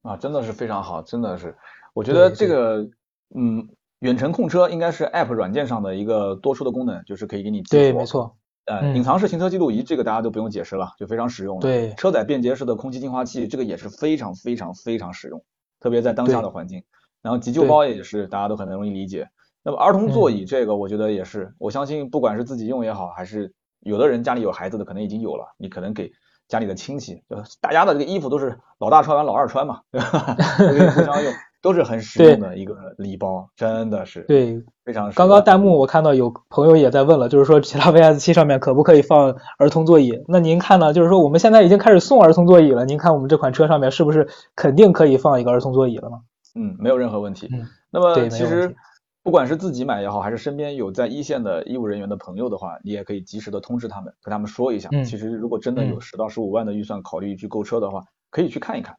[0.00, 1.54] 啊，真的是非常好，真的是，
[1.92, 2.88] 我觉得这个
[3.34, 3.68] 嗯，
[3.98, 8.34] 远程控车应该是 App 软件上的一个多出的功能，就是可以给你对，没错。
[8.66, 11.60] 呃，嗯隐藏式行车记录仪这个大家都不用解释了，就非常实用了。
[11.60, 15.42] 对，车载便捷式的空气净化器这个也是非常非常非常实用，
[15.80, 16.82] 特别在当下的环境。
[17.22, 19.28] 然后急救包也是大家都很容易理解。
[19.62, 26.12] 那么儿童座椅这个我觉得也是，我相信不管是自己用也好，还是有的人家里有孩子的可能已经有了，你可能给
[26.48, 30.36] 家里的亲戚，就大家的这个衣服都是老大穿完老二穿嘛，对吧？
[30.92, 31.32] 互相用
[31.64, 35.10] 都是很实用的一个礼包，真的是对，非常。
[35.12, 40.22] 刚刚弹幕我看到有朋友也在问了，就是说其他 VS 七上面可不可以放儿童座椅？
[40.28, 40.92] 那您看呢？
[40.92, 46.18] 就是说我们现在已经开始送儿童座椅了，您看我们这款车上面是不是肯定可以放一个儿童座椅了吗？
[46.54, 47.48] 嗯，没有任何问题。
[47.50, 48.76] 嗯，那么其实
[49.22, 54.90] 不管是自己买也好，还是身边有在一线的医务人员的朋友的话，你也可以及时的通知他们，跟他们说一下。
[54.92, 58.94] 嗯其实如果真的有嗯十到十五万的预算考虑去购车的话，可以去看一看。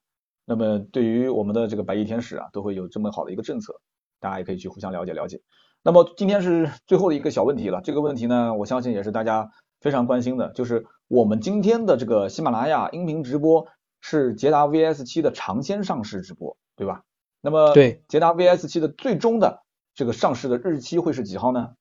[0.46, 3.82] 那么对于我们的这个白衣天使啊，都会有这么好的一个政策，
[4.20, 5.41] 大家也可以去互相了解了解。
[5.82, 13.68] 那么今天是最后的一个小问题了，这个问题呢，我相信也是大家非常关心的，就是我们今天的这个喜马拉雅音频直播
[14.02, 17.04] 是捷达 VS 七的尝鲜上市直播，对吧？
[17.41, 19.62] 那么对，捷达 VS 七的最终的
[19.93, 21.74] 这个上市的日期会是几号呢？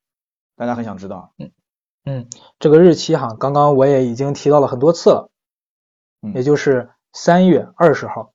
[0.55, 1.33] 大家很想知道。
[1.39, 1.51] 嗯
[2.05, 2.27] 嗯，
[2.59, 5.31] 这个日期哈，刚刚我也已经提到了很多次了，
[6.35, 8.34] 也就是三月二十号。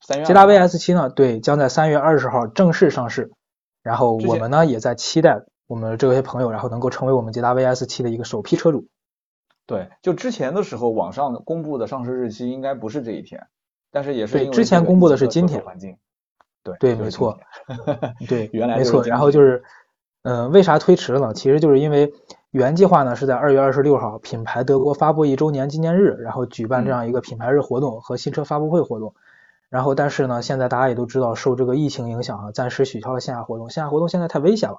[0.00, 0.24] 三月。
[0.24, 3.30] 捷达 VS 七呢，对，将在三月二十号正式上市。
[3.82, 8.86] 然后我们呢，也在期待我们这些朋友，然后能够成为我们捷达 VS 七的一个首批车主。
[9.66, 13.46] 对，就之前的时候，网上公布的上市日期应该不是这一天，
[13.90, 15.62] 但是也是对之前公布的是今天。
[15.62, 15.96] 环境。
[16.62, 17.38] 对对，没错。
[18.28, 19.02] 对， 原来没错。
[19.04, 19.62] 然后就是，
[20.22, 21.32] 嗯，为啥推迟了呢？
[21.34, 22.12] 其实就是因为
[22.50, 29.14] 原计划呢是在二月二十六号品牌德国发布一周年纪念日，然后举办这样一个品牌日活动和新车发布会活动。
[29.70, 33.68] 然后，但是呢，现在大家也都知道，受这个疫情影响啊，暂时取消了线下活动。
[33.68, 34.78] 线下活动现在太危险了。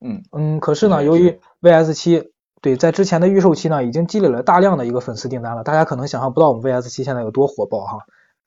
[0.00, 5.64] 嗯嗯，可是呢，由于 VS 七对在之前的预售期呢，已经积累了大量的一个粉丝订单了。
[5.64, 7.98] 大家可能想象不到我们 VS 七现在有多火爆哈，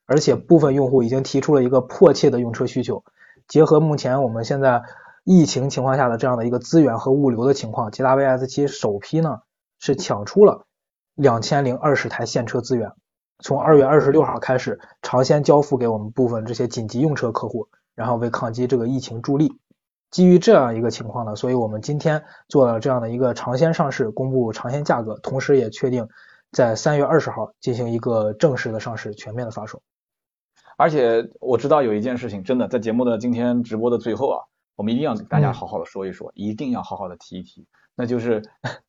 [0.06, 3.04] 而且部分用户已经提出了一个迫切的用车需求。
[3.46, 4.82] 结合目前我们现在
[5.22, 9.38] 疫情情况下的这样的一个资源和物流的情况，捷达 VS 七首批呢
[9.78, 10.66] 是抢出了
[11.14, 12.90] 两千零二十台现车资源。
[13.38, 19.58] 从二月二十六号开始，尝鲜交付给我们部分这些紧急用车客户，然后为抗击这个疫情助力。
[20.10, 26.08] 基于这样一个情况呢，所以我们今天做了这样的一个尝鲜上市，公布尝鲜价格，同时也确定
[26.52, 29.82] 在三月二十号进行一个正式的上市，全面的发售。
[30.78, 34.40] 而且我知道有一件事情，真的在节目的今天直播的最后啊，
[34.76, 37.66] 我们一定要给大家好好的说一说，一定要好好的提一提，
[37.96, 38.42] 那就是。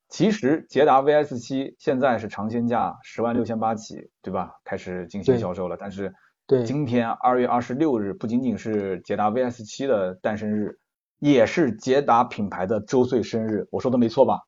[0.10, 4.54] 其实捷达 VS 七现在是尝鲜价十万六千八起，对吧？
[4.64, 5.76] 开始进行销售了。
[5.78, 6.16] 但是，
[6.48, 10.80] 对，今天二月二十六日不仅仅是捷达 VS 七的诞生日，
[11.20, 13.68] 也是捷达品牌的周岁生日。
[13.70, 14.44] 我说的没错吧？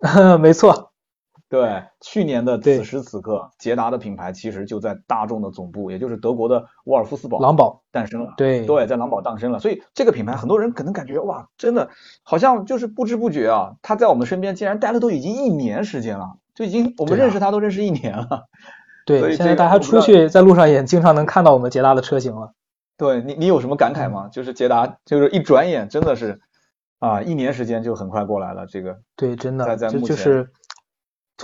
[0.40, 0.93] 没错。
[1.54, 8.34] 对，去年的此时此刻，捷达的品牌其实就在大众的总部，也就是德国的沃尔夫斯堡狼堡诞生了。
[8.36, 9.60] 对对，在狼堡诞生了。
[9.60, 11.88] 所以这个品牌，很多人可能感觉哇，真的
[12.24, 18.46] 好像就是不知不觉啊，它在我们身边竟然待了都已经一年时间了，就已经我们认识它都认识一年了。
[19.06, 22.52] 对，现在大家出去在路上也经常能看到我们捷达的车型了。
[22.96, 24.28] 对你，你有什么感慨吗？
[24.32, 26.40] 就是捷达，就是一转眼真的是
[26.98, 28.66] 啊，一年时间就很快过来了。
[28.66, 30.48] 这个对，真的在在目前。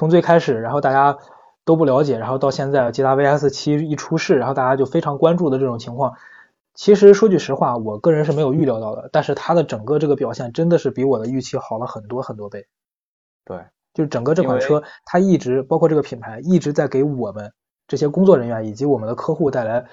[0.00, 1.18] 从最开始，然后大家
[1.66, 6.14] 都不了解，然后到现在捷达 VS 七一出世，然后大家就非常关注的这种情况，
[6.72, 9.10] 其实说句实话，我个人是没有预料到的。
[9.12, 12.66] 但是它的整个这个表现真的是比我的预期好了很多很多倍。
[13.44, 13.58] 对，
[13.92, 17.52] 就是整个这款车，它一直包括这个品牌一直在给我们
[17.86, 19.84] 这些工作人员以及我们的客户带来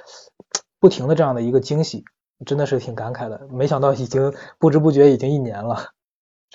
[0.80, 2.06] 不停的这样的一个惊喜，
[2.46, 3.46] 真的是挺感慨的。
[3.52, 5.97] 没想到已经不知不觉已经一年了。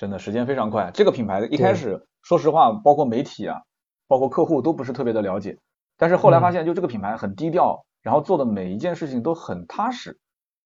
[0.03, 2.05] 真的时间非常快，这个品牌一开始。
[2.23, 3.61] 说实话，包括媒体啊，
[4.05, 5.59] 包括客户都不是特别的了解。
[5.97, 10.19] 但是后来发现，就这个品牌很低调，然后做的每一件事情都很踏实，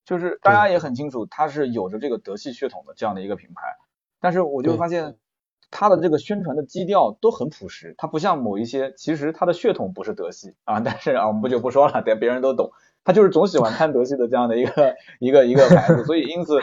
[0.05, 3.61] 就是大家也很清楚，它是有着这个德系血统的这样的一个品牌。
[4.19, 5.17] 但是我就发现，
[5.69, 12.71] 它的这个宣传的基调都很朴实，它不像某一些，其实它的血统不是德系啊，但是啊，我们不就不说了，等别人都懂。
[13.03, 16.59] 他就是总喜欢看德系的这样的一个一个一个牌子，所以因此。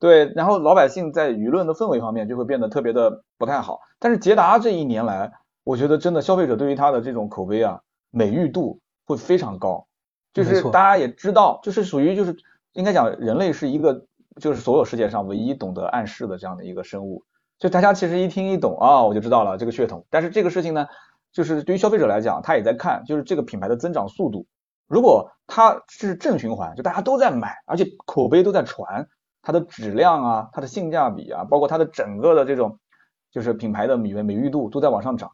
[0.00, 3.80] 对，然后老百姓在舆论的氛围方面就会变得特别的不太好。
[3.98, 5.32] 但是捷达这一年来，
[5.64, 7.80] 我觉得真的消费者对于它的这种口碑啊、
[8.10, 9.86] 美誉度会非常高。
[10.32, 12.36] 就是大家也知道，就是属于就是
[12.74, 14.06] 应该讲人类是一个
[14.40, 17.24] 就是所有世界上唯一懂得暗示的这样的一个生物。
[17.58, 20.06] 就大家其实一听一懂啊，我就知道了这个血统。
[20.10, 20.86] 但是这个事情呢，
[21.32, 24.46] 就是对于消费者来讲，他也在看，就是这个品牌的增长速度。
[24.86, 29.08] 如果它是正循环，就大家都在买，而且口碑都在传。
[29.48, 32.78] 它的质量啊，它的性价比啊，包括它的整个的这种
[33.30, 35.32] 就是品牌的美美誉度都在往上涨。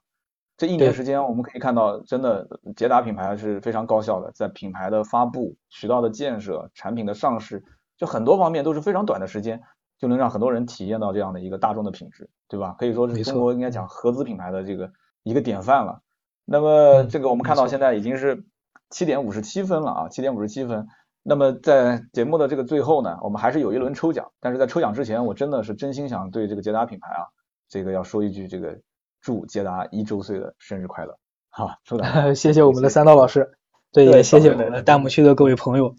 [0.57, 2.47] 这一年时间，我们可以看到，真的
[2.77, 7.65] 捷达品牌是非常高效的，在品牌的发布、渠道的建设、产品的上市，
[7.97, 9.61] 就很多方面都是非常短的时间
[9.99, 12.77] 就能让很多人体验到这样的一个大众的品质，对吧？
[12.79, 14.93] 可以说是中国应该讲合资品牌的这个
[15.25, 16.03] 一个典范了。
[16.45, 18.45] 那么这个我们看到现在已经是
[18.91, 20.87] 七点五十七分了啊，七点五十七分。
[21.27, 24.31] 那么在节目的这个最后呢，我们还是有一轮抽奖。
[24.41, 27.25] 但是在抽奖之前，我真的是真心想对这个捷达品牌啊，
[27.67, 28.79] 这个要说一句，这个
[29.23, 31.17] 祝捷达一周岁的生日快乐！
[31.49, 33.57] 好，祝大家 谢谢我们的三刀老师，
[33.91, 35.97] 对，也谢谢我们的弹幕区的各位朋友。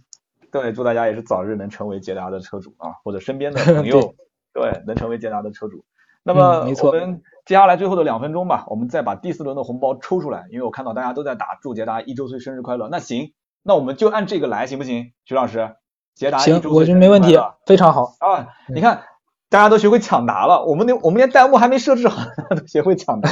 [0.51, 4.13] 对，祝大家也是早日能成为捷达的车主啊，或者身边的 朋友，
[4.53, 5.83] 对，能成为捷达的车主。
[6.21, 12.87] 那么我们接下来最后的两分钟吧，我们再把第四轮的红包抽出来，因为我看到大家都在打祝捷达一周岁生日快乐。
[12.89, 13.33] 那行。
[13.67, 15.75] 那我们就按这个来，行不行，徐老师？
[16.13, 17.35] 捷达行，我觉得没问题，
[17.65, 18.47] 非常好啊！
[18.69, 19.03] 你看，
[19.49, 22.21] 大家都学会抢答了，我们连我们连弹幕还没设置好，
[22.55, 23.29] 都学会抢答。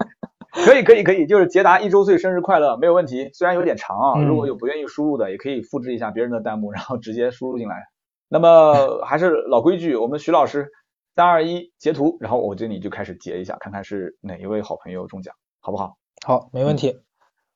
[0.64, 3.28] 可以可以可以，就是捷达一周岁生日快乐，没有问题。
[3.34, 7.76] 虽然有点长啊，如果有不愿意输入的，也可以复制一下别人的弹幕，然后直接输入进来。
[8.28, 10.68] 那么 还是老规矩，我们徐老师
[11.14, 15.96] 三二一，截图，然后我这里就开始截一下，看看是哪一位好朋友中奖，好不好？
[16.26, 17.05] 好，没问题。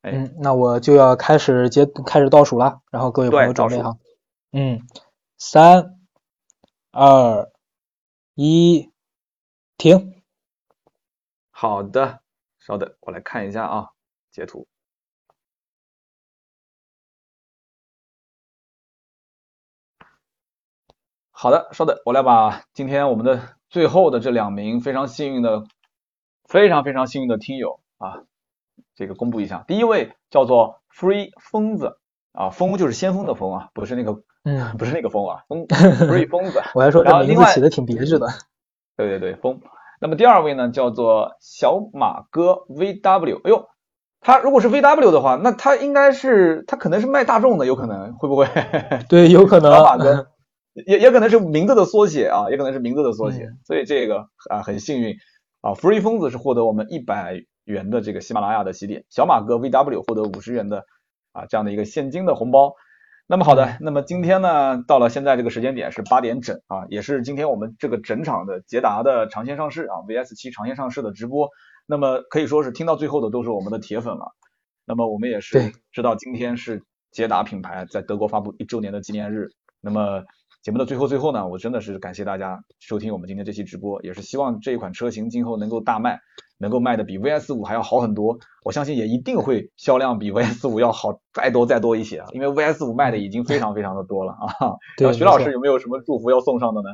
[0.02, 3.98] 哎嗯，那我就要开始接开始倒数了，然后各位朋友准备哈。
[4.52, 4.80] 嗯，
[5.36, 5.98] 三、
[6.90, 7.52] 二、
[8.34, 8.90] 一，
[9.76, 10.22] 停。
[11.50, 12.22] 好的，
[12.58, 13.90] 稍等，我来看一下啊，
[14.30, 14.66] 截图。
[21.30, 25.64] 好的，稍等，我来把今天我们的最后的这两名非常幸运的、
[26.44, 28.24] 非常非常幸运的听友啊，
[29.00, 29.64] 这个公布一下。
[29.66, 31.96] 第一位叫做 Free 疯子
[32.32, 36.60] 啊，疯就是先锋的疯啊，不是那个嗯， 不是那个疯啊，疯 Free 疯子。
[36.74, 38.26] 我还说这名字起的挺别致的。
[38.98, 39.58] 对对对，疯。
[40.02, 43.38] 那么第二位呢，叫做小马哥 VW。
[43.44, 43.66] 哎呦，
[44.20, 48.46] 他如果是 VW 的话，那他应该是他可能是卖大众的，有可能会不会？
[49.08, 49.72] 对，有可能。
[49.72, 50.26] 小马哥
[50.86, 53.44] 也也可能是名字的缩写啊，也可能是名字的缩写。
[53.44, 55.16] 嗯所以这个啊很幸运
[55.62, 57.40] 啊，Free 疯子是获得我们一百
[57.70, 60.84] 元的这个喜马拉雅的喜点，小马哥 VW 获得五十元的
[61.32, 62.74] 啊这样的一个现金的红包。
[63.26, 71.48] 那么好的，那么今天呢，到了现在这个时间点是八点整啊，也是今天我们这个整场的捷达的长线上市啊，VS 七长线上市的直播。
[71.86, 74.34] 那么可以说是听到最后的都是我们的铁粉了。
[74.84, 79.50] 那么我们也是知道今天是捷达品牌在德国发布一周年的纪念日。
[79.80, 80.24] 那么
[80.62, 86.20] 节目的最后最后呢，我真的是感谢大家收听我们今天这期直播，也是希望这一款车型今后能够大卖，
[86.60, 88.38] 能够卖的比 VS 五还要好很多。
[88.62, 94.76] 我相信也一定会销量比 VS 五要好再多再多一些啊，因为 VS 五卖的已经非常非常的多了啊。
[94.98, 96.88] 对徐老师有没有什么祝福要送上的呢？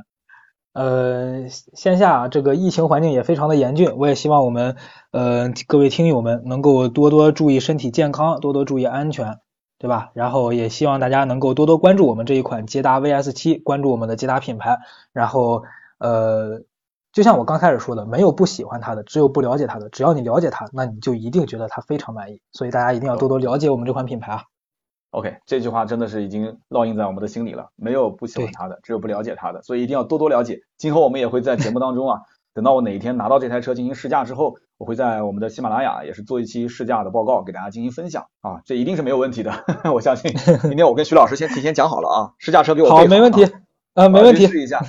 [0.73, 4.77] 呃，线下这个疫情环境也非常的严峻，我也希望我们
[5.11, 9.39] 呃各位听友们能够多多注意身体健康，多多注意安全，
[9.79, 10.11] 对吧？
[10.13, 14.79] 然后也希望大家能够多多关注我们这一款捷达 VS 七，关注我们的捷达品牌。
[15.15, 15.63] 然后
[15.99, 16.61] 呃，
[17.17, 19.89] 就像我刚开始说的，没有不喜欢它的，只有不了解它的。
[19.89, 22.43] 只要你了解它，那你就一定觉得它非常满意。
[22.53, 24.43] 所以大家一定要多多了解我们这款品牌啊。
[25.13, 27.71] OK，这句话真的是已经烙印在我们的心里了。
[27.75, 30.61] 没有不喜欢对它的，只有不了解它的，所以一定要多多了解。
[30.77, 32.21] 今后我们也会在节目当中啊，
[32.53, 39.65] 等到我哪一天拿到这台车进行试驾之后，我会在我们的喜马拉雅也是做一期试驾的报告，给大家进行分享啊，这一定是没有问题的。
[39.95, 43.51] 我相信今天我跟徐老师先提前讲好了啊，试驾车给我备好，没问题啊，
[43.95, 44.47] 呃，没问题。
[44.47, 44.83] 试一下。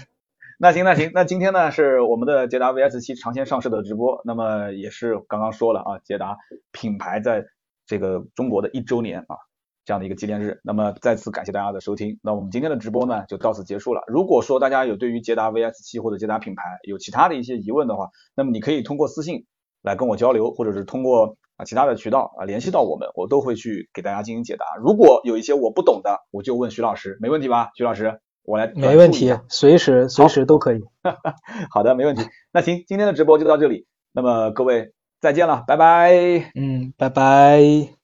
[0.59, 6.35] 那行，那行，那今天呢是我们的捷达 VS 七长线上市的直播，那么也是刚刚说了啊，捷达
[6.71, 7.45] 品牌在
[7.85, 9.37] 这个中国的一周年啊
[9.85, 14.01] 这样的一个纪念日，那么再次感谢大家的收听，那我们今天的直播呢就到此结束了。
[14.07, 19.45] 如果说大家有对于捷达 VS 七或者捷达品牌有其他的一些疑问的话，那么你可以通过私信
[19.83, 24.65] 来跟我交流，或者是通过啊其他的渠道啊联系到我们，我都会去给大家进行解答。
[24.81, 27.69] 如果有一些我不懂的，我就问徐老师，没问题吧？
[27.75, 30.81] 徐老师，我来没问题随时随时都可以。
[31.69, 32.23] 好的，没问题。
[32.53, 36.13] 那行，今天的直播就到这里，那么各位再见了，拜拜。
[36.55, 37.96] 嗯，拜拜。